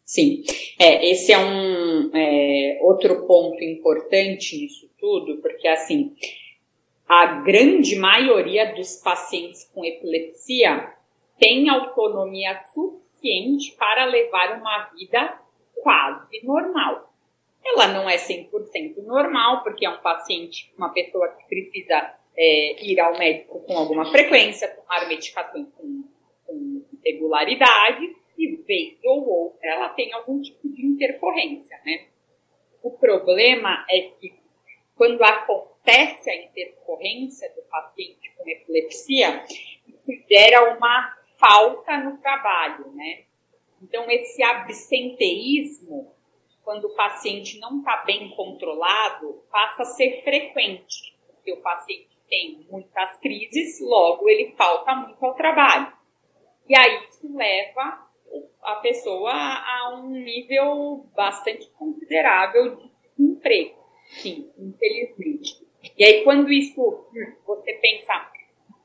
[0.05, 0.43] Sim,
[0.79, 6.15] é, esse é um é, outro ponto importante nisso tudo, porque assim,
[7.09, 10.93] a grande maioria dos pacientes com epilepsia
[11.39, 15.41] tem autonomia suficiente para levar uma vida
[15.83, 17.13] quase normal.
[17.65, 22.99] Ela não é 100% normal, porque é um paciente, uma pessoa que precisa é, ir
[23.01, 26.05] ao médico com alguma frequência, tomar medicação com,
[26.47, 32.07] com regularidade e vez ou outra ela tem algum tipo de intercorrência, né?
[32.83, 34.35] O problema é que
[34.95, 39.45] quando acontece a intercorrência do paciente com epilepsia,
[39.87, 43.25] isso gera uma falta no trabalho, né?
[43.83, 46.15] Então, esse absenteísmo,
[46.63, 52.67] quando o paciente não está bem controlado, passa a ser frequente, porque o paciente tem
[52.71, 55.93] muitas crises, logo ele falta muito ao trabalho.
[56.67, 58.09] E aí isso leva
[58.63, 63.77] a pessoa a um nível bastante considerável de desemprego.
[64.07, 65.69] Sim, infelizmente.
[65.99, 67.05] E aí quando isso,
[67.47, 68.33] você pensa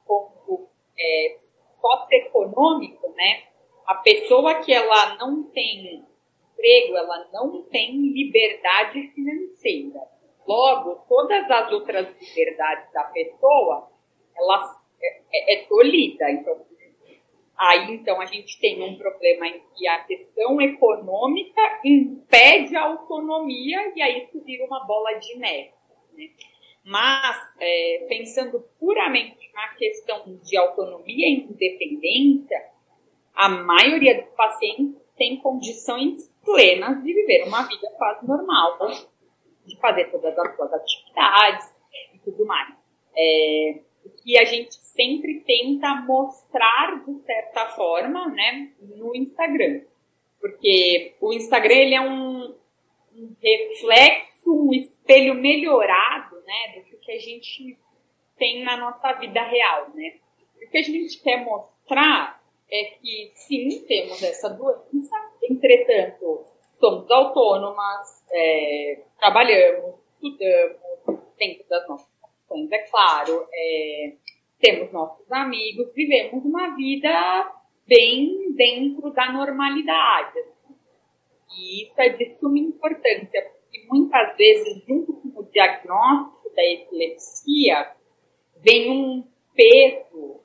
[0.06, 1.38] como é,
[1.74, 3.44] socioeconômico, né?
[3.86, 6.06] A pessoa que ela não tem
[6.52, 10.17] emprego, ela não tem liberdade financeira
[10.48, 13.92] Logo, todas as outras liberdades da pessoa,
[14.36, 14.64] ela
[15.02, 16.32] é, é, é.
[16.32, 16.66] Então,
[17.58, 23.92] aí, então, a gente tem um problema em que a questão econômica impede a autonomia
[23.94, 25.74] e aí isso vira uma bola de neve.
[26.14, 26.30] Né?
[26.86, 32.58] Mas, é, pensando puramente na questão de autonomia e independência,
[33.36, 38.78] a maioria dos pacientes tem condições plenas de viver uma vida quase normal
[39.68, 41.76] de fazer todas as suas atividades
[42.14, 42.74] e tudo mais.
[43.16, 43.80] É,
[44.24, 49.82] que a gente sempre tenta mostrar de certa forma, né, no Instagram.
[50.40, 52.56] Porque o Instagram ele é um,
[53.16, 57.78] um reflexo, um espelho melhorado, né, do que a gente
[58.38, 60.16] tem na nossa vida real, né?
[60.56, 66.46] O que a gente quer mostrar é que sim, temos essa doença, entretanto,
[66.78, 70.78] somos autônomas, é, trabalhamos, estudamos,
[71.38, 72.08] dentro das nossas
[72.48, 74.14] condições, é claro, é,
[74.60, 77.54] temos nossos amigos, vivemos uma vida
[77.88, 80.40] bem dentro da normalidade.
[81.58, 87.92] E isso é de suma importância, porque muitas vezes, junto com o diagnóstico da epilepsia,
[88.58, 90.42] vem um peso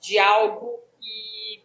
[0.00, 1.64] de algo que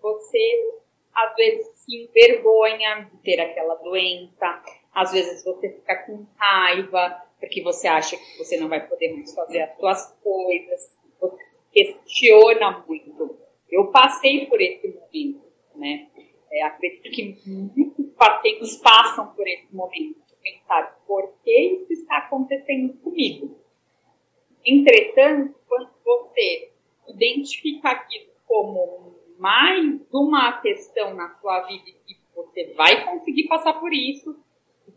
[0.00, 0.80] você
[1.14, 4.62] às vezes se envergonha de ter aquela doença,
[4.94, 9.34] às vezes você fica com raiva, porque você acha que você não vai poder mais
[9.34, 13.36] fazer as suas coisas, você se questiona muito.
[13.68, 16.08] Eu passei por esse momento, né?
[16.52, 22.94] É, acredito que muitos pacientes passam por esse momento, pensar por que isso está acontecendo
[22.98, 23.56] comigo.
[24.64, 26.70] Entretanto, quando você
[27.08, 33.92] identifica aquilo como mais uma questão na sua vida que você vai conseguir passar por
[33.92, 34.38] isso,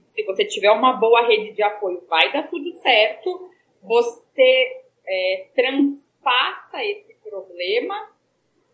[0.10, 3.49] se você tiver uma boa rede de apoio, vai dar tudo certo.
[3.82, 8.12] Você é, transpassa esse problema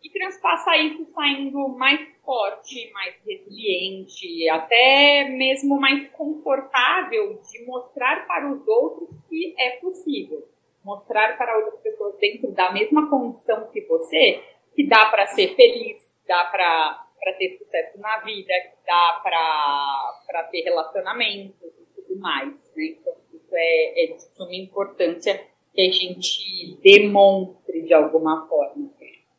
[0.02, 8.52] e transpassa isso saindo mais forte, mais resiliente, até mesmo mais confortável de mostrar para
[8.52, 10.46] os outros que é possível.
[10.84, 14.42] Mostrar para outras pessoas dentro da mesma condição que você
[14.74, 20.44] que dá para ser feliz, que dá para ter sucesso na vida, que dá para
[20.50, 22.52] ter relacionamentos e tudo mais.
[22.76, 22.96] Né?
[22.98, 28.90] Então, isso é, é de suma importância que a gente demonstre de alguma forma.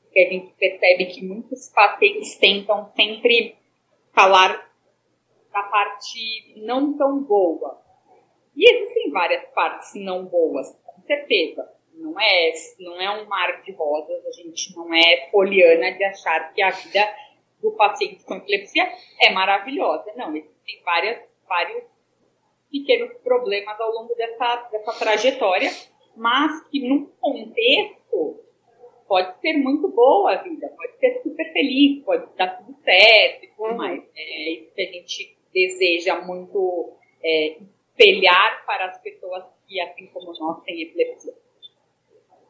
[0.03, 3.55] Porque a gente percebe que muitos pacientes tentam sempre
[4.13, 4.69] falar
[5.51, 7.81] da parte não tão boa.
[8.55, 11.69] E existem várias partes não boas, com certeza.
[12.01, 16.51] Não é, não é um mar de rosas, a gente não é poliana de achar
[16.53, 17.15] que a vida
[17.61, 20.11] do paciente com epilepsia é maravilhosa.
[20.15, 21.83] Não, existem várias, vários
[22.71, 25.69] pequenos problemas ao longo dessa, dessa trajetória,
[26.15, 28.39] mas que num contexto
[29.07, 33.47] pode ser muito boa a vida, pode ser super feliz, pode dar tudo certo e
[33.49, 33.77] tudo uhum.
[33.77, 34.03] mais.
[34.15, 36.93] É isso que a gente deseja muito
[37.23, 37.57] é,
[37.91, 41.33] espelhar para as pessoas que, assim como nós, têm epilepsia.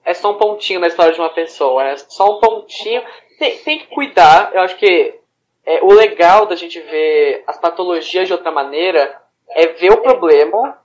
[0.04, 3.04] É só um pontinho na história de uma pessoa, é só um pontinho.
[3.38, 5.20] Tem, tem que cuidar, eu acho que
[5.66, 10.80] é, o legal da gente ver as patologias de outra maneira é ver o problema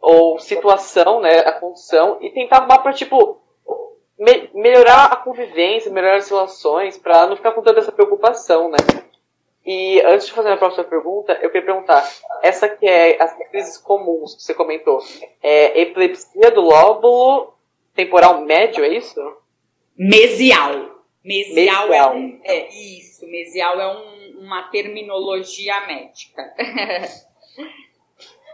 [0.00, 3.40] ou situação, né, a condição e tentar arrumar para tipo
[4.18, 8.78] me melhorar a convivência, melhorar as relações, para não ficar com tanta essa preocupação, né?
[9.64, 12.08] E antes de fazer a próxima pergunta, eu queria perguntar,
[12.42, 15.00] essa que é as crises comuns que você comentou,
[15.42, 17.52] é epilepsia do lóbulo
[17.96, 19.20] temporal médio, é isso?
[19.98, 20.94] Mesial.
[21.24, 21.92] Mesial, mesial.
[21.92, 26.54] é um, é isso, mesial é um, uma terminologia médica.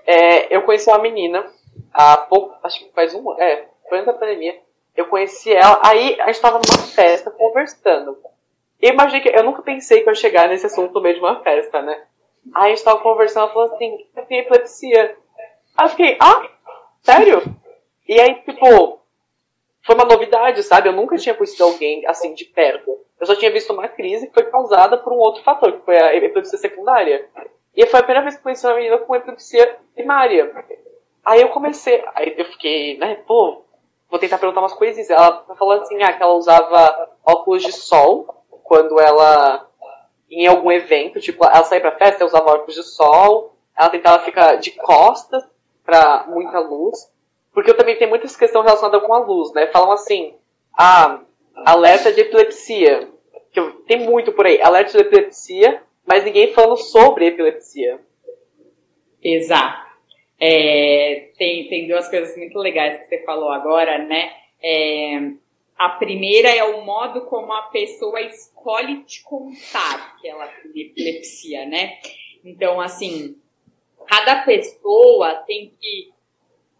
[0.07, 1.53] é, eu conheci uma menina
[1.93, 4.59] há pouco, acho que faz um, é, foi antes da pandemia.
[4.97, 8.16] Eu conheci ela, aí a gente estava numa festa conversando.
[8.80, 11.20] Eu imaginei que eu nunca pensei que eu ia chegar nesse assunto no meio de
[11.20, 12.05] uma festa, né?
[12.55, 15.16] Aí a gente tava conversando, ela falou assim, eu tenho epilepsia.
[15.76, 16.49] Aí eu fiquei, ah,
[17.03, 17.43] sério?
[18.09, 19.01] E aí, tipo,
[19.84, 20.88] foi uma novidade, sabe?
[20.88, 22.98] Eu nunca tinha conhecido alguém assim de perto.
[23.20, 25.96] Eu só tinha visto uma crise que foi causada por um outro fator, que foi
[25.96, 27.28] a epilepsia secundária.
[27.74, 30.52] E foi a primeira vez que conheci uma menina com epilepsia primária.
[31.24, 33.62] Aí eu comecei, aí eu fiquei, né, pô,
[34.10, 35.08] vou tentar perguntar umas coisas.
[35.08, 39.68] Ela falou assim, ah, que ela usava óculos de sol quando ela
[40.30, 44.56] em algum evento, tipo, ela saía pra festa, usava óculos de sol, ela tentava ficar
[44.56, 45.44] de costas
[45.84, 47.11] para muita luz,
[47.53, 49.66] porque eu também tenho muitas questões relacionadas com a luz, né?
[49.68, 50.34] Falam assim,
[50.78, 51.22] ah,
[51.55, 53.09] alerta de epilepsia,
[53.53, 58.00] que tem muito por aí, alerta de epilepsia, mas ninguém falando sobre epilepsia.
[59.22, 59.92] Exato.
[60.40, 64.32] É, tem, tem duas coisas muito legais que você falou agora, né?
[64.61, 65.30] É,
[65.78, 71.66] a primeira é o modo como a pessoa escolhe te contar que ela tem epilepsia,
[71.66, 71.98] né?
[72.44, 73.36] Então, assim,
[74.09, 76.12] cada pessoa tem que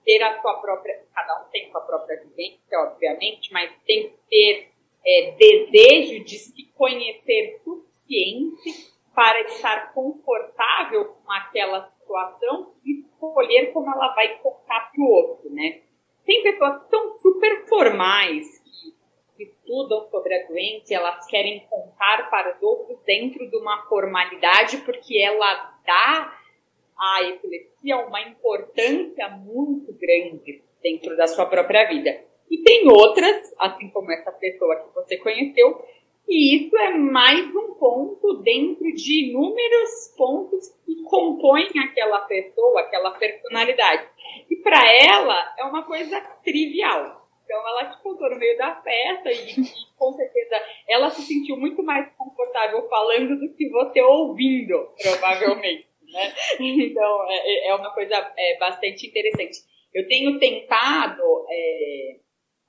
[0.05, 1.05] ter a sua própria.
[1.14, 4.68] Cada um tem sua própria vivência, obviamente, mas tem que ter
[5.05, 13.90] é, desejo de se conhecer suficiente para estar confortável com aquela situação e escolher como
[13.90, 15.82] ela vai contar para o outro, né?
[16.24, 18.62] Tem pessoas que são super formais,
[19.38, 25.18] estudam sobre a doença, elas querem contar para os outros dentro de uma formalidade, porque
[25.18, 26.38] ela dá
[26.99, 32.24] à epilepsia uma importância muito grande dentro da sua própria vida.
[32.51, 35.84] E tem outras, assim como essa pessoa que você conheceu,
[36.28, 43.11] e isso é mais um ponto dentro de inúmeros pontos que compõem aquela pessoa, aquela
[43.12, 44.07] personalidade.
[44.51, 47.22] E para ela é uma coisa trivial
[47.53, 49.64] então ela te contou no meio da festa e, e,
[49.99, 50.57] com certeza
[50.88, 55.91] ela se sentiu muito mais confortável falando do que você ouvindo, provavelmente.
[56.13, 56.35] Né?
[56.61, 59.59] Então é, é, é uma coisa é, bastante interessante.
[59.93, 62.17] Eu tenho tentado, é,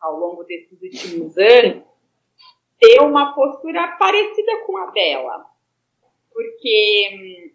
[0.02, 1.84] ao longo desses últimos anos,
[2.80, 5.46] ter uma postura parecida com a dela.
[6.32, 7.52] Porque hum,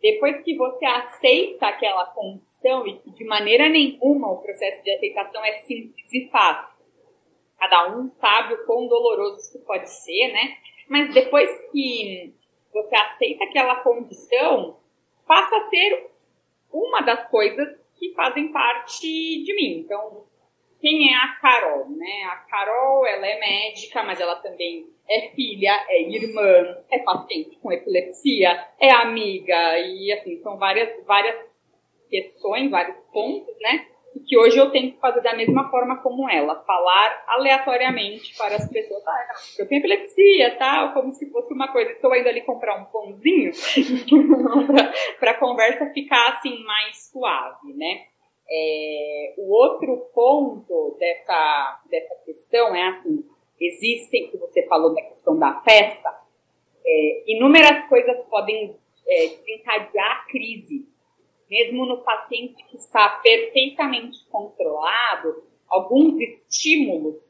[0.00, 5.58] depois que você aceita aquela condição, e de maneira nenhuma o processo de aceitação é
[5.60, 6.78] simples e fácil.
[7.58, 10.56] Cada um sabe o quão doloroso isso pode ser, né?
[10.88, 12.32] Mas depois que
[12.72, 14.78] você aceita aquela condição,
[15.28, 16.10] passa a ser
[16.72, 19.06] uma das coisas que fazem parte
[19.44, 19.80] de mim.
[19.80, 20.24] Então,
[20.80, 22.22] quem é a Carol, né?
[22.24, 27.72] A Carol, ela é médica, mas ela também é filha, é irmã, é paciente com
[27.72, 31.38] epilepsia, é amiga, e assim, são várias, várias
[32.08, 33.86] questões, vários pontos, né?
[34.18, 38.56] E que hoje eu tenho que fazer da mesma forma como ela, falar aleatoriamente para
[38.56, 42.40] as pessoas, ah, eu tenho epilepsia, tal, como se fosse uma coisa, estou indo ali
[42.40, 43.52] comprar um pãozinho,
[45.20, 48.06] para a conversa ficar assim mais suave, né?
[48.50, 53.24] É, o outro ponto dessa, dessa questão é assim,
[53.60, 56.12] existem, que você falou da questão da festa,
[56.84, 58.74] é, inúmeras coisas podem
[59.06, 60.88] é, desencadear a crise.
[61.48, 67.20] Mesmo no paciente que está perfeitamente controlado, alguns estímulos,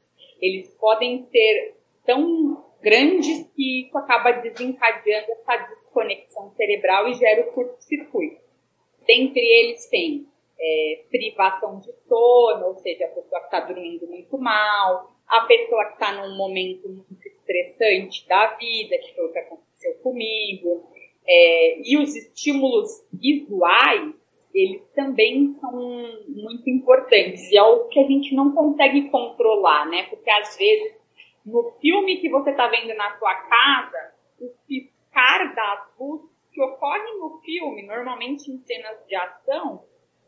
[0.41, 7.53] eles podem ser tão grandes que isso acaba desencadeando essa desconexão cerebral e gera o
[7.53, 8.41] curto-circuito.
[9.07, 10.27] Dentre eles tem
[10.59, 15.85] é, privação de sono, ou seja, a pessoa que está dormindo muito mal, a pessoa
[15.87, 20.91] que está num momento muito estressante da vida, que foi o que aconteceu comigo,
[21.29, 24.14] é, e os estímulos visuais,
[24.55, 25.72] eles também são
[26.26, 27.51] muito importantes.
[27.51, 30.05] E é algo que a gente não consegue controlar, né?
[30.05, 31.07] Porque às vezes,
[31.45, 37.12] no filme que você está vendo na sua casa, o piscar das luzes que ocorre
[37.18, 39.85] no filme, normalmente em cenas de ação,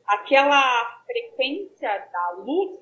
[0.06, 2.78] aquela frequência da luz,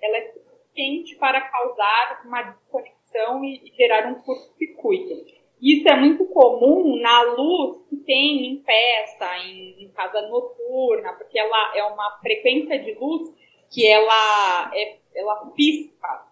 [0.00, 5.37] ela é suficiente para causar uma desconexão e, e gerar um curto-circuito.
[5.60, 11.38] Isso é muito comum na luz que tem em festa, em, em, casa noturna, porque
[11.38, 13.34] ela é uma frequência de luz
[13.70, 16.26] que ela, é, ela pisca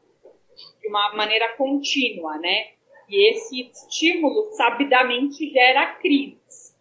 [0.80, 2.70] de uma maneira contínua, né?
[3.08, 6.76] E esse estímulo sabidamente gera crises.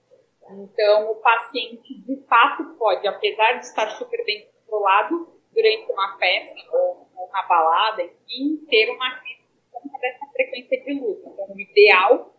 [0.52, 6.54] Então, o paciente, de fato, pode, apesar de estar super bem controlado, durante uma festa
[6.74, 9.42] ou uma balada, enfim, ter uma crise
[9.72, 11.20] por conta dessa frequência de luz.
[11.26, 12.35] Então, o ideal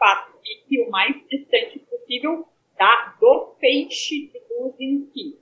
[0.00, 2.46] que, de fato, fique o mais distante possível
[2.78, 5.38] da, do feixe de luz em si.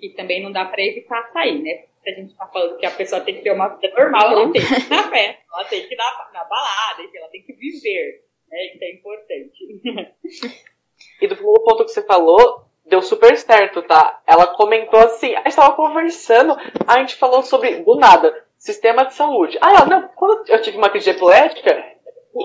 [0.00, 1.86] E também não dá para evitar sair, né?
[2.02, 4.52] Se a gente está falando que a pessoa tem que ter uma vida normal, ela
[4.52, 7.52] tem que ir na festa, ela tem que ir na, na balada, ela tem que
[7.54, 8.24] viver.
[8.48, 8.72] Né?
[8.72, 10.66] Isso é importante.
[11.20, 14.22] E do primeiro ponto que você falou, deu super certo, tá?
[14.26, 19.14] Ela comentou assim, a gente tava conversando, a gente falou sobre, do nada, sistema de
[19.14, 19.58] saúde.
[19.60, 21.95] Ah, ela, não, quando eu tive uma crise epilética,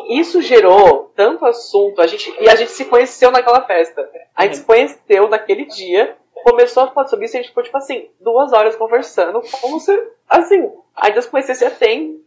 [0.10, 4.10] isso gerou tanto assunto, a gente, e a gente se conheceu naquela festa.
[4.36, 7.64] A gente se conheceu naquele dia, começou a falar sobre isso e a gente ficou,
[7.64, 9.92] tipo assim, duas horas conversando, como se,
[10.28, 12.22] assim, ainda se conhecesse a tem.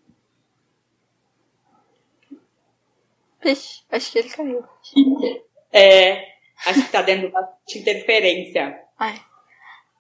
[3.43, 4.65] Vixe, acho que ele caiu.
[5.73, 6.25] É,
[6.67, 8.81] acho que tá dando bastante interferência.
[8.99, 9.17] Ai.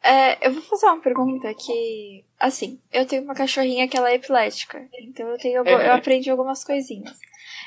[0.02, 4.16] É, eu vou fazer uma pergunta que, assim, eu tenho uma cachorrinha que ela é
[4.16, 7.18] epilética, então eu tenho, eu aprendi algumas coisinhas.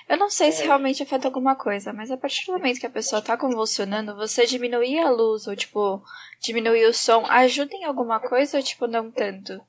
[0.08, 0.66] Eu não sei se é.
[0.66, 4.46] realmente afeta alguma coisa, mas a partir do momento que a pessoa tá convulsionando, você
[4.46, 6.02] diminuir a luz ou, tipo,
[6.40, 9.60] diminuir o som, ajuda em alguma coisa ou, tipo, não tanto?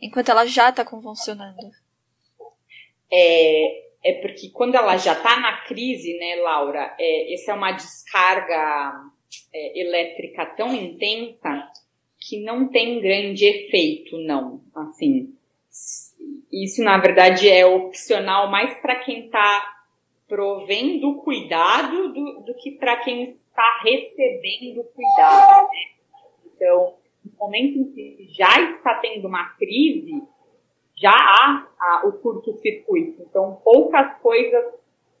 [0.00, 1.70] Enquanto ela já tá convulsionando.
[3.10, 7.72] É, é porque quando ela já tá na crise, né, Laura, é, essa é uma
[7.72, 8.92] descarga
[9.52, 11.70] é, elétrica tão intensa
[12.18, 14.60] que não tem grande efeito, não.
[14.74, 15.34] Assim,
[16.64, 19.76] isso na verdade é opcional mais para quem está
[20.28, 25.68] provendo cuidado do, do que para quem está recebendo cuidado.
[25.68, 25.78] Né?
[26.54, 26.94] Então,
[27.24, 30.22] no momento em que já está tendo uma crise,
[30.96, 33.22] já há, há o curto-circuito.
[33.22, 34.64] Então, poucas coisas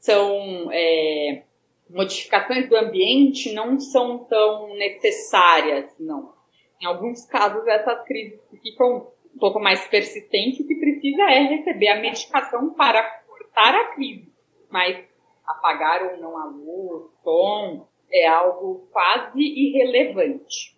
[0.00, 0.70] são.
[0.72, 1.42] É,
[1.88, 6.34] modificações do ambiente não são tão necessárias, não.
[6.80, 9.06] Em alguns casos, essas crises ficam
[9.36, 14.36] um pouco mais persistentes, o que precisa é receber a medicação para cortar a crise
[14.70, 14.98] mas
[15.46, 20.76] apagar ou não a luz, som, é algo quase irrelevante.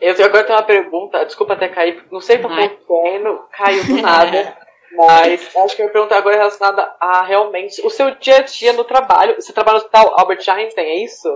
[0.00, 4.02] Eu agora tenho uma pergunta, desculpa até cair, não sei o que eu caiu do
[4.02, 4.56] nada.
[4.92, 8.72] Mas acho que eu ia perguntar agora relacionada a realmente o seu dia a dia
[8.72, 9.34] no trabalho.
[9.36, 11.28] Você trabalha no hospital Albert Einstein, é isso?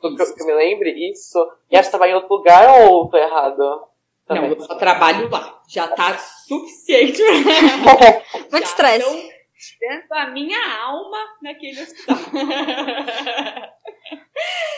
[0.00, 1.10] Que, eu, que eu me lembre?
[1.10, 1.38] Isso.
[1.70, 3.86] E acho que estava em outro lugar ou tô errado?
[4.26, 4.50] Também.
[4.50, 5.60] Não, eu só trabalho lá.
[5.68, 7.20] Já tá suficiente.
[8.50, 9.30] Muito estresse.
[9.78, 12.16] Dentro da minha alma naquele hospital.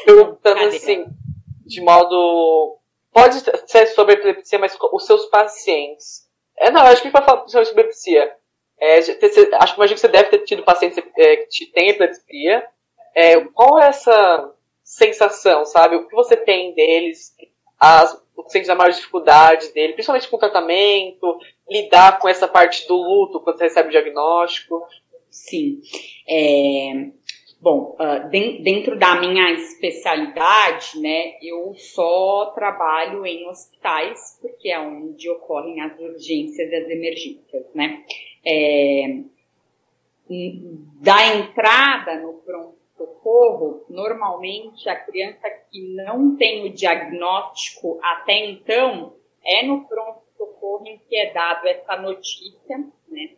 [0.05, 1.07] Perguntando assim,
[1.66, 2.79] de modo.
[3.12, 6.27] Pode ser sobre epilepsia, mas os seus pacientes.
[6.59, 8.35] É, não, acho que para falar sobre epilepsia.
[8.81, 9.27] É, acho que
[9.77, 12.66] imagino que você deve ter tido pacientes é, que têm epilepsia.
[13.14, 14.53] É, qual é essa
[14.93, 15.97] sensação, sabe?
[15.97, 17.34] O que você tem deles?
[17.80, 21.38] As, sente a maior dificuldade dele, principalmente com o tratamento,
[21.68, 24.86] lidar com essa parte do luto quando você recebe o diagnóstico?
[25.30, 25.80] Sim.
[26.28, 27.07] É,
[27.59, 35.30] bom, uh, dentro da minha especialidade, né, eu só trabalho em hospitais, porque é onde
[35.30, 38.05] ocorrem as urgências e as emergências, né.
[38.45, 39.20] É,
[41.01, 49.16] da entrada no pronto socorro, normalmente a criança que não tem o diagnóstico até então
[49.44, 52.78] é no pronto-socorro em que é dado essa notícia,
[53.09, 53.36] né?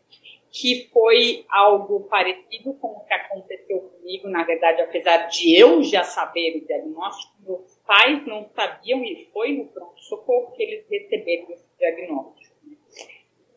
[0.50, 6.04] Que foi algo parecido com o que aconteceu comigo, na verdade, apesar de eu já
[6.04, 11.66] saber o diagnóstico, meus pais não sabiam e foi no pronto-socorro que eles receberam esse
[11.78, 12.54] diagnóstico.
[12.64, 12.76] Né?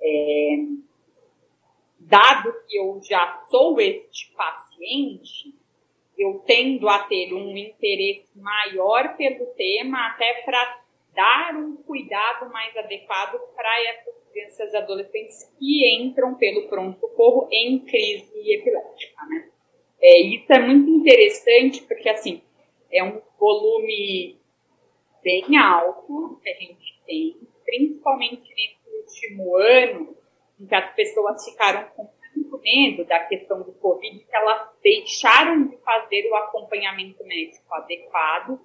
[0.01, 0.55] É,
[1.99, 5.53] dado que eu já sou este paciente,
[6.17, 10.81] eu tendo a ter um interesse maior pelo tema, até para
[11.13, 17.79] dar um cuidado mais adequado para essas crianças e adolescentes que entram pelo pronto-socorro em
[17.79, 19.49] crise epilética, né?
[19.99, 22.41] É, isso é muito interessante porque, assim,
[22.91, 24.37] é um volume
[25.23, 30.15] bem alto que a gente tem, principalmente nesse último ano,
[30.59, 32.07] em que as pessoas ficaram com
[32.61, 38.59] medo da questão do Covid, que elas deixaram de fazer o acompanhamento médico adequado.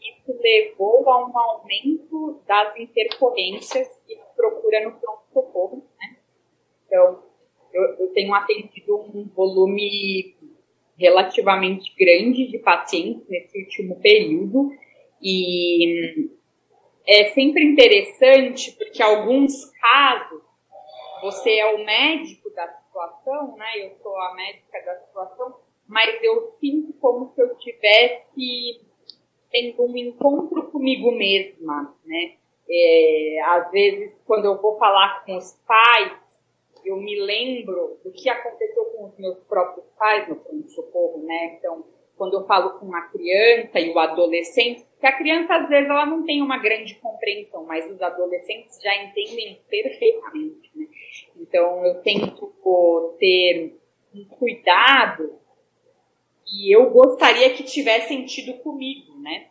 [0.00, 5.84] Isso levou a um aumento das intercorrências e procura no pronto-socorro.
[5.98, 6.16] Né?
[6.86, 7.22] Então,
[7.72, 10.36] eu, eu tenho atendido um volume
[10.98, 14.70] relativamente grande de pacientes nesse último período
[15.22, 16.28] e
[17.06, 20.42] é sempre interessante porque alguns casos
[21.22, 22.39] você é o médico
[22.90, 23.86] situação, né?
[23.86, 28.84] Eu sou a médica da situação, mas eu sinto como se eu tivesse
[29.50, 32.34] tendo um encontro comigo mesma, né?
[32.68, 36.12] É, às vezes, quando eu vou falar com os pais,
[36.84, 41.56] eu me lembro do que aconteceu com os meus próprios pais no pronto-socorro, né?
[41.58, 41.84] Então,
[42.20, 46.04] quando eu falo com uma criança e o adolescente, que a criança às vezes ela
[46.04, 50.86] não tem uma grande compreensão, mas os adolescentes já entendem perfeitamente, né?
[51.40, 52.52] Então, eu tento
[53.18, 53.74] ter
[54.14, 55.38] um cuidado
[56.44, 59.46] que eu gostaria que tivesse sentido comigo, né?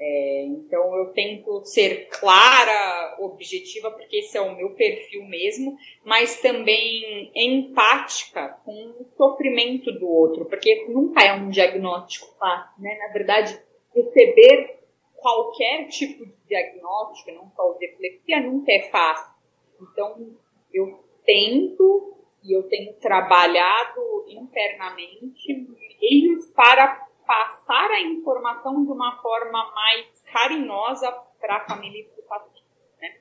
[0.00, 6.40] É, então eu tento ser clara, objetiva, porque esse é o meu perfil mesmo, mas
[6.40, 12.96] também empática com o sofrimento do outro, porque nunca é um diagnóstico fácil, né?
[12.98, 13.60] Na verdade,
[13.92, 14.78] receber
[15.16, 19.34] qualquer tipo de diagnóstico, não só o epilepsia, nunca é fácil.
[19.82, 20.30] Então
[20.72, 29.70] eu tento e eu tenho trabalhado internamente meios para passar a informação de uma forma
[29.74, 32.64] mais carinhosa para a família e para o paciente.
[32.98, 33.20] Né?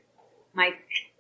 [0.53, 0.77] Mas,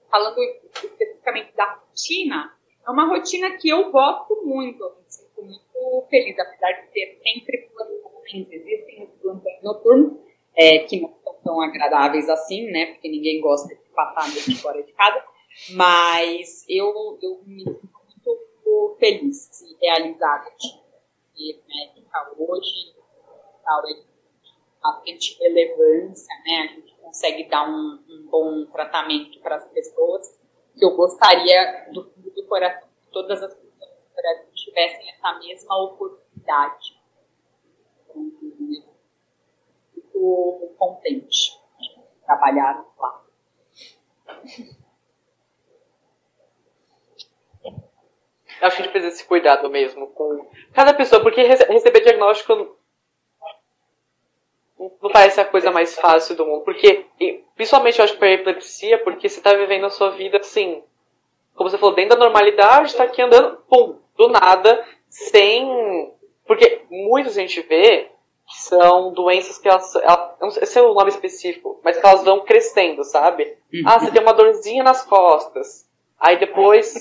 [0.09, 0.39] falando
[0.73, 2.57] especificamente da rotina,
[2.87, 7.19] é uma rotina que eu gosto muito, eu me sinto muito feliz, apesar de ter
[7.21, 10.17] sempre plantões, existem os plantões noturnos,
[10.55, 12.93] é, que não são tão agradáveis assim, né?
[12.93, 15.21] Porque ninguém gosta de passar a noite fora de casa,
[15.71, 17.89] mas eu, eu me sinto
[18.25, 20.49] muito feliz e realizada
[21.37, 22.95] ser médica hoje,
[23.63, 24.03] tal, é
[24.81, 26.61] bastante relevância, né?
[26.61, 30.37] A gente consegue dar um, um bom tratamento para as pessoas.
[30.75, 35.39] Que eu gostaria do fundo do coração que todas as pessoas do Brasil tivessem essa
[35.39, 37.01] mesma oportunidade.
[39.93, 43.25] Fico contente de trabalhar lá.
[48.61, 52.77] Acho que a gente precisa desse cuidado mesmo com cada pessoa, porque receber diagnóstico
[55.01, 56.63] não parece a coisa mais fácil do mundo.
[56.63, 57.05] Porque,
[57.55, 60.83] principalmente eu acho que para epilepsia, porque você está vivendo a sua vida assim,
[61.55, 66.13] como você falou, dentro da normalidade, está aqui andando, pum, do nada, sem.
[66.45, 68.09] Porque muitas a gente vê
[68.47, 69.95] que são doenças que elas.
[69.95, 73.57] elas não sei se é o nome específico, mas que elas vão crescendo, sabe?
[73.73, 73.81] Uhum.
[73.85, 75.87] Ah, você tem uma dorzinha nas costas.
[76.19, 76.93] Aí depois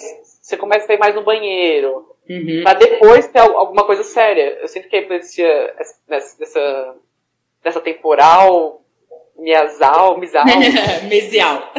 [0.47, 2.15] você começa a ir mais no banheiro.
[2.31, 2.63] Uhum.
[2.63, 4.59] Pra depois ter alguma coisa séria.
[4.61, 5.01] Eu sinto que a
[6.07, 6.95] dessa,
[7.65, 8.81] dessa temporal,
[9.37, 10.45] miasal, misal.
[11.11, 11.73] mesial.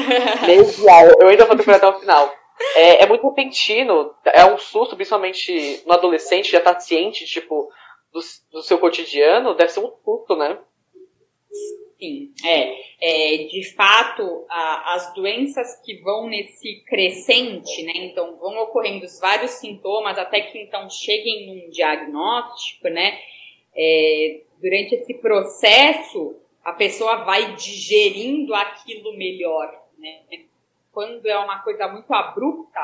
[0.45, 1.05] mesial.
[1.17, 2.29] Eu ainda vou ter até o final.
[2.75, 7.71] É, é, muito repentino, é um susto, principalmente no adolescente, já tá ciente, tipo,
[8.11, 8.19] do,
[8.51, 10.57] do seu cotidiano, deve ser um susto, né?
[11.99, 17.93] Sim, é, é de fato a, as doenças que vão nesse crescente, né?
[17.95, 23.19] Então vão ocorrendo vários sintomas até que então cheguem num diagnóstico, né?
[23.75, 30.19] É, durante esse processo a pessoa vai digerindo aquilo melhor, né?
[30.91, 32.79] Quando é uma coisa muito abrupta,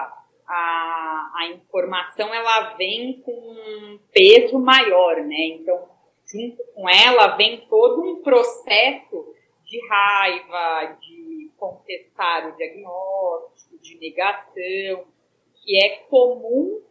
[0.47, 5.45] a, a informação ela vem com um peso maior, né?
[5.59, 5.92] Então
[6.33, 15.05] junto com ela vem todo um processo de raiva, de contestar o diagnóstico, de negação,
[15.53, 16.81] que é comum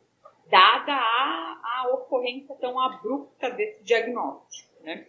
[0.48, 5.08] dada a, a ocorrência tão abrupta desse diagnóstico, né?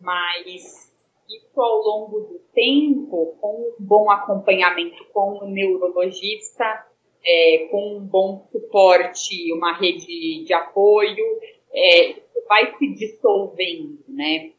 [0.00, 0.90] Mas
[1.28, 6.86] isso ao longo do tempo, com um bom acompanhamento com o neurologista,
[7.24, 11.24] é, com um bom suporte, uma rede de apoio,
[11.72, 14.52] é, vai se dissolvendo, né?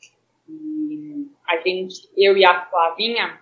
[0.48, 3.42] E a gente, eu e a Flavinha,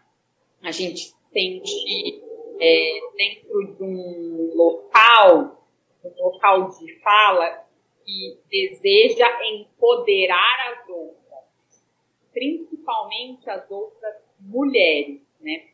[0.63, 2.24] a gente sente
[2.59, 5.65] é, dentro de um local,
[6.03, 7.65] um local de fala
[8.03, 11.86] que deseja empoderar as outras,
[12.34, 15.65] principalmente as outras mulheres, né?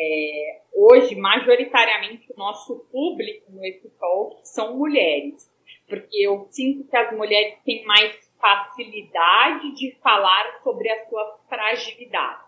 [0.00, 5.50] É, hoje, majoritariamente, o nosso público no Epitalk são mulheres
[5.88, 12.46] porque eu sinto que as mulheres têm mais facilidade de falar sobre as suas fragilidades.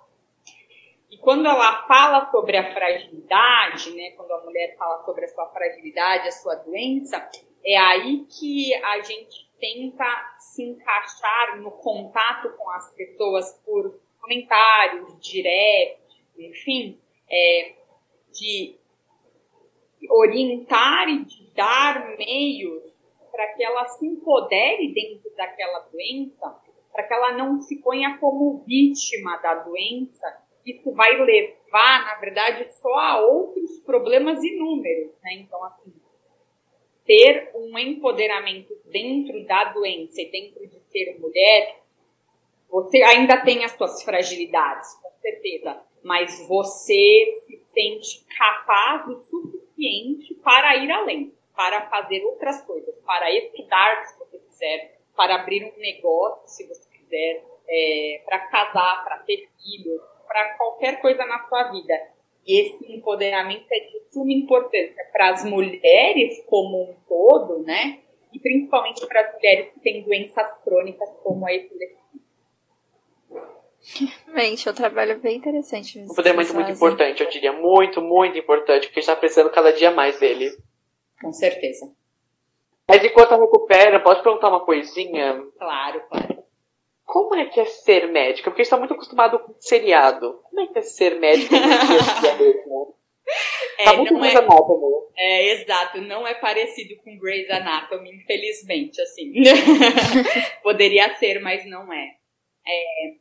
[1.11, 5.47] E quando ela fala sobre a fragilidade, né, quando a mulher fala sobre a sua
[5.49, 7.29] fragilidade, a sua doença,
[7.65, 10.05] é aí que a gente tenta
[10.39, 17.75] se encaixar no contato com as pessoas por comentários, diretos, enfim, é,
[18.33, 18.79] de
[20.09, 22.90] orientar e de dar meios
[23.31, 26.61] para que ela se empodere dentro daquela doença,
[26.93, 30.43] para que ela não se ponha como vítima da doença.
[30.67, 35.35] Isso vai levar, na verdade, só a outros problemas inúmeros, né?
[35.35, 35.93] Então, assim,
[37.07, 41.81] ter um empoderamento dentro da doença e dentro de ser mulher,
[42.69, 50.35] você ainda tem as suas fragilidades, com certeza, mas você se sente capaz o suficiente
[50.37, 55.79] para ir além, para fazer outras coisas, para estudar se você quiser, para abrir um
[55.79, 61.65] negócio se você quiser, é, para casar, para ter filhos, para qualquer coisa na sua
[61.65, 61.93] vida.
[62.47, 67.99] E esse empoderamento é de suma importância para as mulheres como um todo, né?
[68.33, 72.01] E principalmente para as mulheres que têm doenças crônicas como a epilepsia.
[74.25, 75.99] Realmente, é um trabalho bem interessante.
[75.99, 77.53] Um empoderamento muito importante, eu diria.
[77.53, 80.51] Muito, muito importante, porque está precisando cada dia mais dele.
[81.21, 81.93] Com certeza.
[82.89, 85.45] Mas enquanto eu recupera, pode perguntar uma coisinha?
[85.59, 86.41] Claro, claro.
[87.05, 88.51] Como é que é ser médica?
[88.51, 90.41] Porque a gente está muito acostumado com seriado.
[90.45, 92.95] Como é que é ser médica no dia a dia mesmo?
[93.79, 94.95] É, tá muito Grey's é, Anatomy.
[95.17, 96.01] É, exato.
[96.03, 99.33] Não é parecido com Grey's Anatomy, infelizmente, assim.
[100.63, 102.17] Poderia ser, mas não é.
[102.67, 103.15] é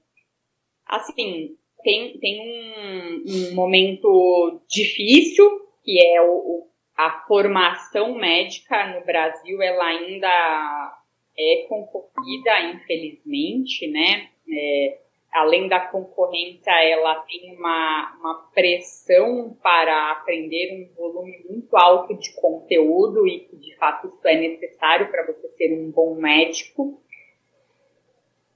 [0.85, 5.47] assim, tem, tem um, um momento difícil,
[5.83, 6.67] que é o, o,
[6.99, 10.97] a formação médica no Brasil, ela ainda
[11.37, 14.27] é concorrida, infelizmente, né?
[14.51, 14.99] É,
[15.31, 22.33] além da concorrência, ela tem uma, uma pressão para aprender um volume muito alto de
[22.35, 27.01] conteúdo e que, de fato, isso é necessário para você ser um bom médico.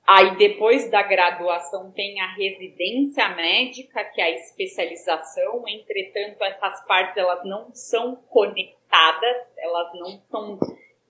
[0.05, 5.63] Aí, depois da graduação, tem a residência médica, que é a especialização.
[5.67, 10.59] Entretanto, essas partes elas não são conectadas, elas não são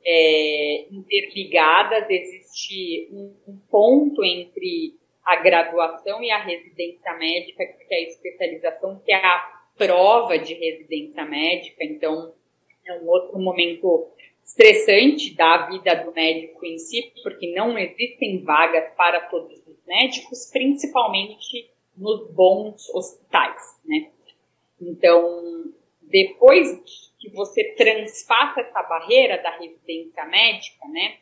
[0.05, 2.07] é, interligadas.
[2.07, 9.01] Existe um, um ponto entre a graduação e a residência médica, que é a especialização,
[9.03, 11.83] que é a prova de residência médica.
[11.83, 12.35] Então,
[12.85, 14.11] é um outro momento
[14.43, 20.49] estressante da vida do médico em si, porque não existem vagas para todos os médicos,
[20.51, 24.11] principalmente nos bons hospitais, né?
[24.81, 31.17] Então, depois que você transpassa essa barreira da residência médica, né?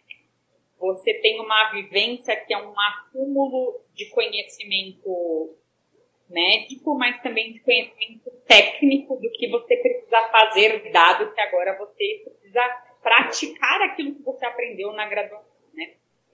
[0.80, 5.55] Você tem uma vivência que é um acúmulo de conhecimento
[6.28, 12.24] médico, mas também de conhecimento técnico do que você precisa fazer, dado que agora você
[12.26, 15.93] precisa praticar aquilo que você aprendeu na graduação, né?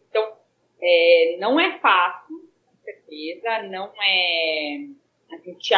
[0.09, 0.38] Então,
[0.82, 4.88] é, não é fácil, com certeza, não é...
[5.32, 5.74] A gente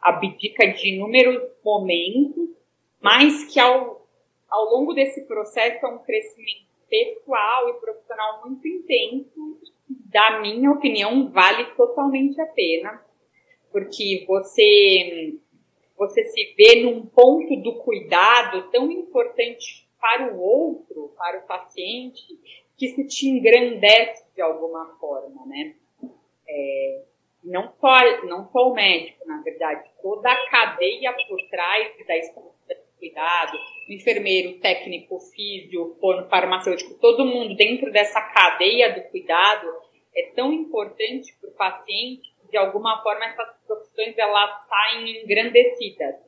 [0.00, 2.50] abdica de inúmeros momentos,
[3.00, 4.06] mas que ao,
[4.48, 11.30] ao longo desse processo é um crescimento pessoal e profissional muito intenso, da minha opinião,
[11.30, 13.04] vale totalmente a pena,
[13.70, 15.34] porque você
[15.96, 22.22] você se vê num ponto do cuidado tão importante para o outro, para o paciente,
[22.76, 25.74] que isso te engrandece de alguma forma, né?
[26.48, 27.02] É,
[27.42, 32.54] não só, não só o médico, na verdade, toda a cadeia por trás da estrutura
[32.68, 35.96] de cuidado, enfermeiro, técnico, físio,
[36.30, 39.68] farmacêutico, todo mundo dentro dessa cadeia do cuidado
[40.14, 46.25] é tão importante para o paciente que, de alguma forma, essas profissões elas saem engrandecidas.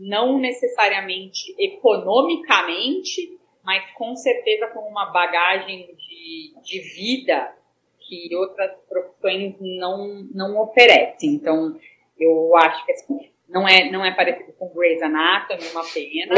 [0.00, 7.54] Não necessariamente economicamente, mas com certeza com uma bagagem de, de vida
[8.00, 11.34] que outras profissões não, não oferecem.
[11.34, 11.78] Então,
[12.18, 16.34] eu acho que assim, não é, não é parecido com Grey's Anatomy, uma pena,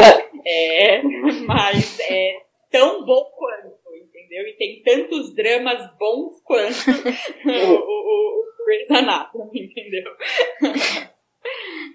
[0.47, 1.03] é,
[1.47, 4.47] mas é tão bom quanto, entendeu?
[4.49, 6.91] E tem tantos dramas bons quanto
[7.47, 10.13] o, o, o Grey's Anatomy, entendeu?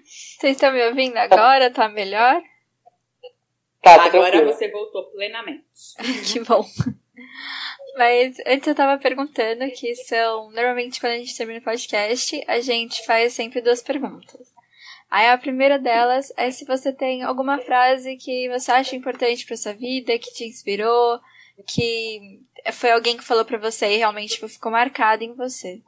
[0.04, 1.70] Vocês estão me ouvindo agora?
[1.70, 2.42] Tá melhor?
[3.82, 5.62] Tá, agora você voltou plenamente.
[6.32, 6.64] que bom.
[7.96, 10.50] Mas antes eu tava perguntando que são.
[10.50, 14.54] Normalmente, quando a gente termina o podcast, a gente faz sempre duas perguntas.
[15.10, 19.56] Aí a primeira delas é se você tem alguma frase que você acha importante para
[19.56, 21.18] sua vida, que te inspirou,
[21.66, 22.40] que
[22.72, 25.80] foi alguém que falou para você e realmente tipo, ficou marcado em você.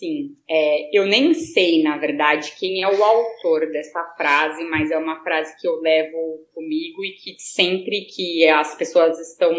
[0.00, 4.96] Sim, é, eu nem sei, na verdade, quem é o autor dessa frase, mas é
[4.96, 9.52] uma frase que eu levo comigo e que sempre que as pessoas estão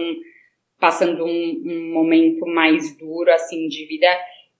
[0.79, 4.07] passando um, um momento mais duro, assim, de vida,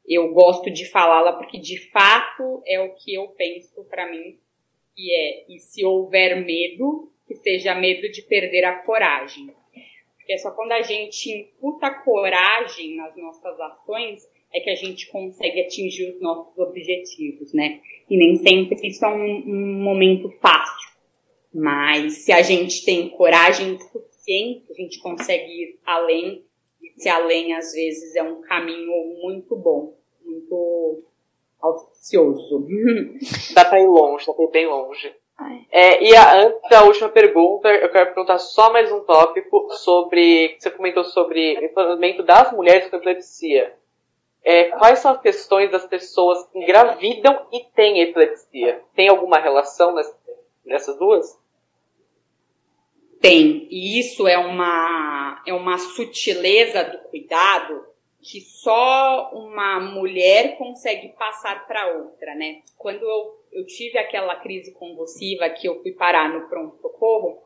[0.07, 4.37] eu gosto de falá-la porque, de fato, é o que eu penso para mim,
[4.95, 9.47] que é, e se houver medo, que seja medo de perder a coragem.
[10.15, 14.21] Porque é só quando a gente imputa coragem nas nossas ações
[14.53, 17.79] é que a gente consegue atingir os nossos objetivos, né?
[18.09, 20.91] E nem sempre isso é um, um momento fácil.
[21.53, 26.43] Mas se a gente tem coragem suficiente, a gente consegue ir além.
[26.81, 29.95] E se além, às vezes, é um caminho muito bom,
[30.25, 31.03] muito
[31.61, 32.67] auspicioso.
[33.53, 35.13] Dá pra ir longe, dá pra ir bem longe.
[35.71, 40.55] É, e a, antes da última pergunta, eu quero perguntar só mais um tópico sobre.
[40.59, 43.73] Você comentou sobre o empoderamento das mulheres com epilepsia.
[44.43, 48.83] É, quais são as questões das pessoas que engravidam e têm epilepsia?
[48.95, 49.93] Tem alguma relação
[50.65, 51.39] nessas, duas?
[53.19, 53.67] Tem.
[53.69, 57.85] E isso é uma, é uma sutileza do cuidado
[58.19, 62.61] que só uma mulher consegue passar para outra, né?
[62.77, 67.41] Quando eu, eu tive aquela crise convulsiva que eu fui parar no pronto-socorro,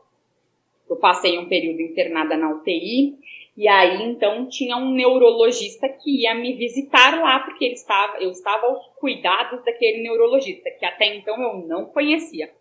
[0.88, 3.18] eu passei um período internada na UTI
[3.56, 8.30] e aí, então, tinha um neurologista que ia me visitar lá, porque ele estava, eu
[8.30, 12.52] estava aos cuidados daquele neurologista, que até então eu não conhecia.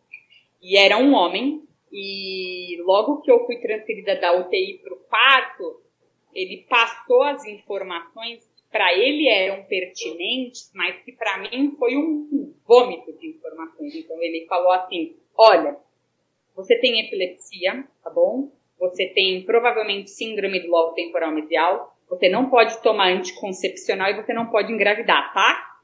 [0.61, 5.81] E era um homem, e logo que eu fui transferida da UTI para o quarto,
[6.33, 12.53] ele passou as informações que para ele eram pertinentes, mas que para mim foi um
[12.65, 13.95] vômito de informações.
[13.95, 15.77] Então ele falou assim: olha,
[16.55, 18.49] você tem epilepsia, tá bom?
[18.79, 24.33] Você tem provavelmente síndrome do lobo temporal medial, você não pode tomar anticoncepcional e você
[24.33, 25.75] não pode engravidar, tá?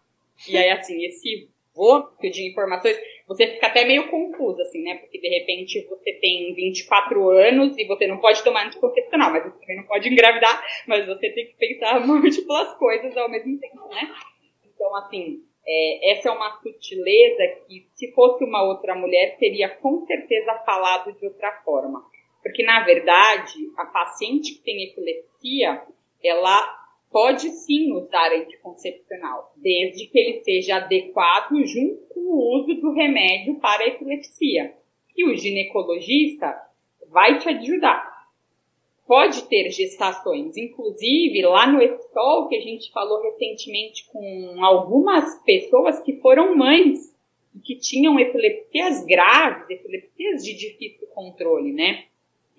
[0.48, 4.96] E aí, assim, esse vômito de informações, você fica até meio confuso, assim, né?
[4.96, 9.60] Porque de repente você tem 24 anos e você não pode tomar anticoncepcional, mas você
[9.60, 14.14] também não pode engravidar, mas você tem que pensar múltiplas coisas ao mesmo tempo, né?
[14.66, 20.06] Então, assim, é, essa é uma sutileza que, se fosse uma outra mulher, teria com
[20.06, 22.04] certeza falado de outra forma.
[22.42, 25.82] Porque, na verdade, a paciente que tem epilepsia,
[26.24, 26.82] ela
[27.12, 33.60] pode sim usar anticoncepcional, desde que ele seja adequado junto com o uso do remédio
[33.60, 34.74] para a epilepsia.
[35.16, 36.56] E o ginecologista
[37.10, 38.10] vai te ajudar.
[39.06, 46.00] Pode ter gestações, inclusive lá no ESCOL, que a gente falou recentemente com algumas pessoas
[46.00, 47.14] que foram mães
[47.54, 52.06] e que tinham epilepsias graves, epilepsias de difícil controle, né?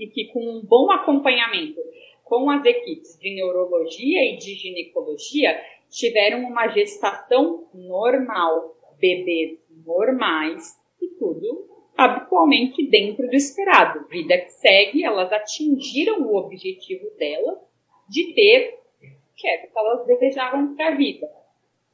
[0.03, 1.81] E que com um bom acompanhamento
[2.25, 11.07] com as equipes de neurologia e de ginecologia tiveram uma gestação normal, bebês normais e
[11.19, 14.09] tudo habitualmente dentro do esperado.
[14.09, 17.59] Vida que segue, elas atingiram o objetivo delas
[18.09, 21.29] de ter o que elas desejavam para a vida.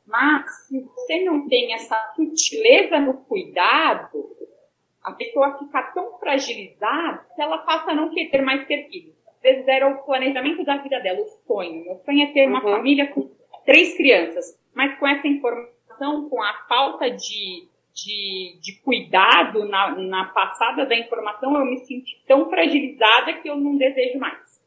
[0.07, 4.38] Mas se você não tem essa sutileza no cuidado,
[5.09, 9.15] a pessoa fica tão fragilizada que ela passa a não querer mais ter filhos.
[9.27, 11.85] Às vezes era o planejamento da vida dela, o sonho.
[11.85, 12.73] Meu sonho é ter uma uhum.
[12.73, 13.31] família com
[13.65, 14.59] três crianças.
[14.75, 20.97] Mas com essa informação, com a falta de, de, de cuidado na, na passada da
[20.97, 24.59] informação, eu me senti tão fragilizada que eu não desejo mais.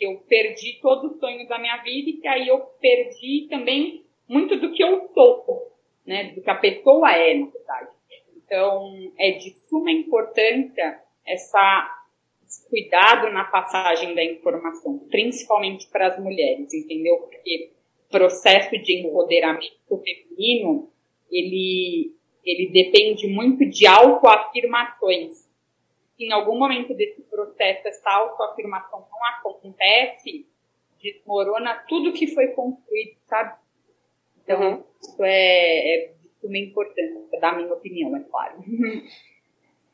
[0.00, 4.56] Eu perdi todo o sonho da minha vida e que aí eu perdi também muito
[4.56, 5.72] do que eu sou,
[6.06, 6.32] né?
[6.32, 7.88] Do que a pessoa é, na verdade.
[8.44, 12.04] Então, é de suma importância essa,
[12.46, 17.16] esse cuidado na passagem da informação, principalmente para as mulheres, entendeu?
[17.18, 17.72] Porque
[18.06, 20.90] o processo de empoderamento feminino,
[21.30, 22.14] ele,
[22.44, 25.50] ele depende muito de autoafirmações.
[26.16, 30.46] Se em algum momento desse processo essa autoafirmação não acontece,
[31.02, 33.58] desmorona tudo que foi construído, sabe?
[34.42, 34.84] Então, uhum.
[35.00, 36.13] isso é, é
[36.44, 38.62] suma importância, da minha opinião, é claro.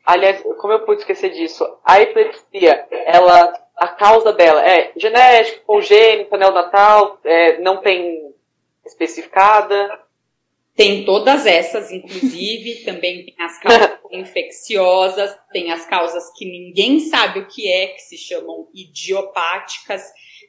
[0.04, 6.36] Aliás, como eu pude esquecer disso, a epilepsia, ela, a causa dela é genética, congênita,
[6.36, 8.34] neonatal, é, não tem
[8.84, 10.00] especificada?
[10.74, 17.40] Tem todas essas, inclusive, também tem as causas infecciosas, tem as causas que ninguém sabe
[17.40, 20.02] o que é, que se chamam idiopáticas,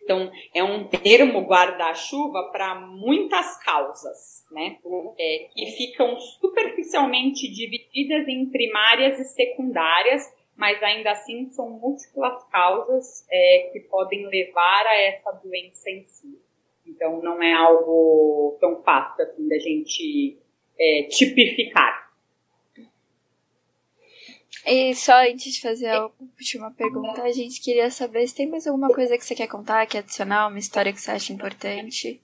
[0.03, 4.77] então, é um termo guarda-chuva para muitas causas, né?
[5.17, 10.23] É, que ficam superficialmente divididas em primárias e secundárias,
[10.57, 16.39] mas ainda assim são múltiplas causas é, que podem levar a essa doença em si.
[16.85, 20.37] Então não é algo tão fácil assim da gente
[20.79, 22.00] é, tipificar.
[24.65, 28.67] E só antes de fazer a última pergunta, a gente queria saber se tem mais
[28.67, 32.21] alguma coisa que você quer contar, que adicionar, uma história que você acha importante.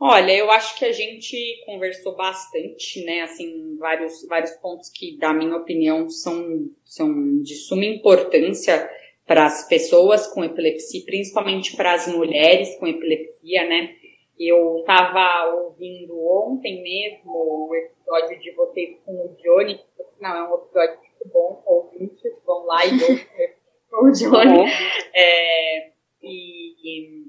[0.00, 3.22] Olha, eu acho que a gente conversou bastante, né?
[3.22, 8.88] Assim, vários, vários pontos que, da minha opinião, são, são de suma importância
[9.26, 13.96] para as pessoas com epilepsia, principalmente para as mulheres com epilepsia, né?
[14.38, 20.48] Eu estava ouvindo ontem mesmo o episódio de vocês com o Johnny, que não é
[20.48, 22.90] um episódio muito bom, ouvintes, vão lá e
[23.90, 24.70] com o Johnny.
[25.12, 25.90] É,
[26.22, 27.26] e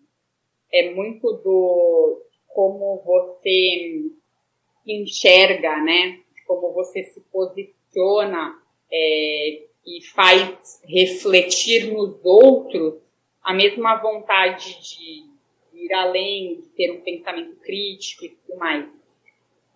[0.72, 4.04] é muito do como você
[4.86, 6.20] enxerga, né?
[6.46, 12.96] Como você se posiciona é, e faz refletir nos outros
[13.42, 15.29] a mesma vontade de
[15.90, 19.00] ir além, de ter um pensamento crítico e tudo mais.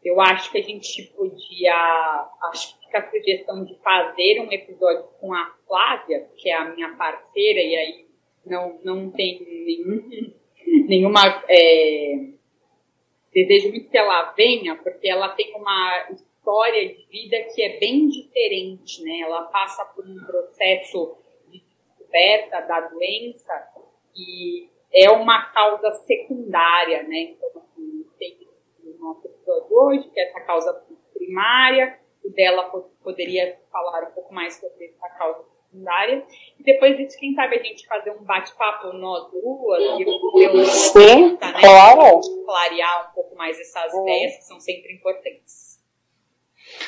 [0.03, 5.33] Eu acho que a gente podia, acho que a sugestão de fazer um episódio com
[5.33, 8.05] a Flávia, que é a minha parceira, e aí
[8.45, 10.33] não, não tem nenhum,
[10.87, 12.33] nenhuma é,
[13.33, 18.09] desejo muito que ela venha, porque ela tem uma história de vida que é bem
[18.09, 19.21] diferente, né?
[19.21, 21.15] Ela passa por um processo
[21.49, 23.53] de descoberta da doença
[24.15, 27.35] e é uma causa secundária, né?
[27.35, 28.47] Então, assim, tem
[28.85, 32.63] o nosso episódio hoje, que é essa causa primária, o dela
[33.03, 36.25] poderia falar um pouco mais sobre essa causa secundária.
[36.59, 40.03] E depois disso, quem sabe a gente fazer um bate-papo nós duas, e
[40.43, 41.53] eu, Sim, né?
[41.59, 42.21] claro.
[42.45, 44.03] clarear um pouco mais essas uhum.
[44.03, 45.81] ideias que são sempre importantes.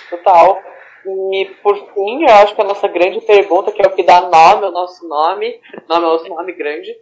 [0.09, 0.61] Total.
[1.07, 4.21] E por fim, eu acho que a nossa grande pergunta, que é o que dá
[4.21, 6.95] nome ao nosso nome, nome ao nosso nome grande,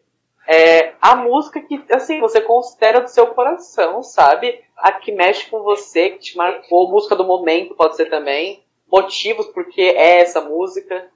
[0.47, 4.61] é a música que, assim, você considera do seu coração, sabe?
[4.77, 9.47] A que mexe com você, que te marcou, música do momento pode ser também, motivos
[9.47, 11.09] porque é essa música.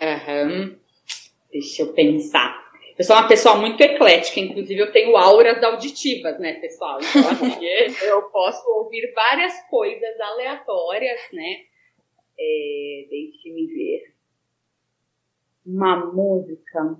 [0.00, 0.76] Uhum.
[1.50, 2.66] Deixa eu pensar.
[2.98, 6.98] Eu sou uma pessoa muito eclética, inclusive eu tenho auras auditivas, né, pessoal?
[6.98, 11.60] Então, assim, eu posso ouvir várias coisas aleatórias, né?
[12.38, 14.14] É, Deixe-me ver.
[15.66, 16.96] Uma música.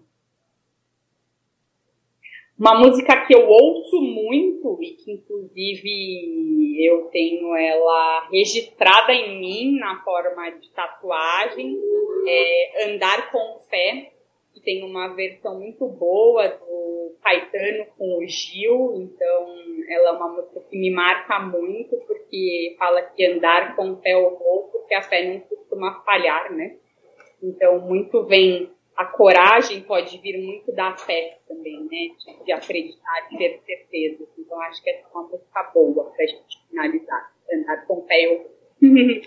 [2.59, 9.78] Uma música que eu ouço muito e que, inclusive, eu tenho ela registrada em mim
[9.78, 11.78] na forma de tatuagem,
[12.26, 14.11] é Andar com Fé,
[14.54, 19.54] que tem uma versão muito boa do Caetano com o Gil, então
[19.90, 24.34] ela é uma música que me marca muito, porque fala que andar com fé eu
[24.38, 26.78] vou, porque a fé não costuma falhar, né?
[27.42, 32.14] Então, muito vem a coragem pode vir muito da fé também, né?
[32.18, 34.26] De, de acreditar, de ter certeza.
[34.38, 37.32] Então acho que essa é uma música boa pra gente finalizar.
[37.53, 38.51] Andar com fé eu.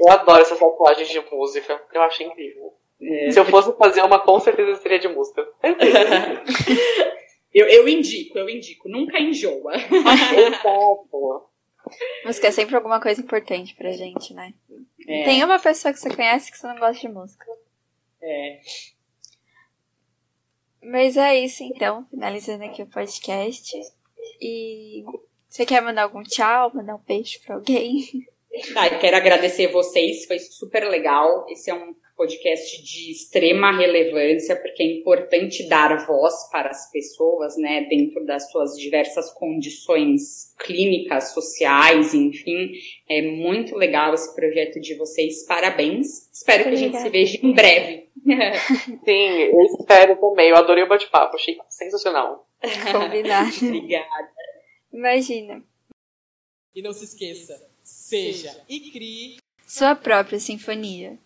[0.00, 1.80] eu adoro essas tatuagens de música.
[1.92, 2.74] Eu acho incrível.
[3.00, 3.30] É.
[3.30, 5.46] Se eu fosse fazer uma, com certeza seria de música.
[7.54, 8.88] eu, eu indico, eu indico.
[8.88, 9.74] Nunca enjoa.
[9.76, 11.46] Exato.
[12.24, 14.52] Música é sempre alguma coisa importante pra gente, né?
[15.06, 15.24] É.
[15.24, 17.46] Tem uma pessoa que você conhece que você não gosta de música.
[18.26, 18.60] É.
[20.82, 23.72] Mas é isso então, finalizando aqui o podcast.
[24.40, 25.04] E
[25.48, 28.04] você quer mandar algum tchau, mandar um beijo pra alguém?
[28.74, 31.46] Ah, quero agradecer vocês, foi super legal.
[31.48, 37.56] Esse é um podcast de extrema relevância, porque é importante dar voz para as pessoas,
[37.56, 42.72] né, dentro das suas diversas condições clínicas, sociais, enfim.
[43.08, 45.44] É muito legal esse projeto de vocês.
[45.46, 46.30] Parabéns.
[46.32, 48.08] Espero que a gente se veja em breve.
[49.04, 50.48] Sim, eu espero também.
[50.50, 52.48] Eu adorei o bate-papo, achei sensacional.
[52.92, 53.50] Combinado.
[53.62, 54.30] Obrigada.
[54.92, 55.62] Imagina.
[56.74, 59.36] E não se esqueça, seja e crie
[59.66, 61.18] sua própria sinfonia.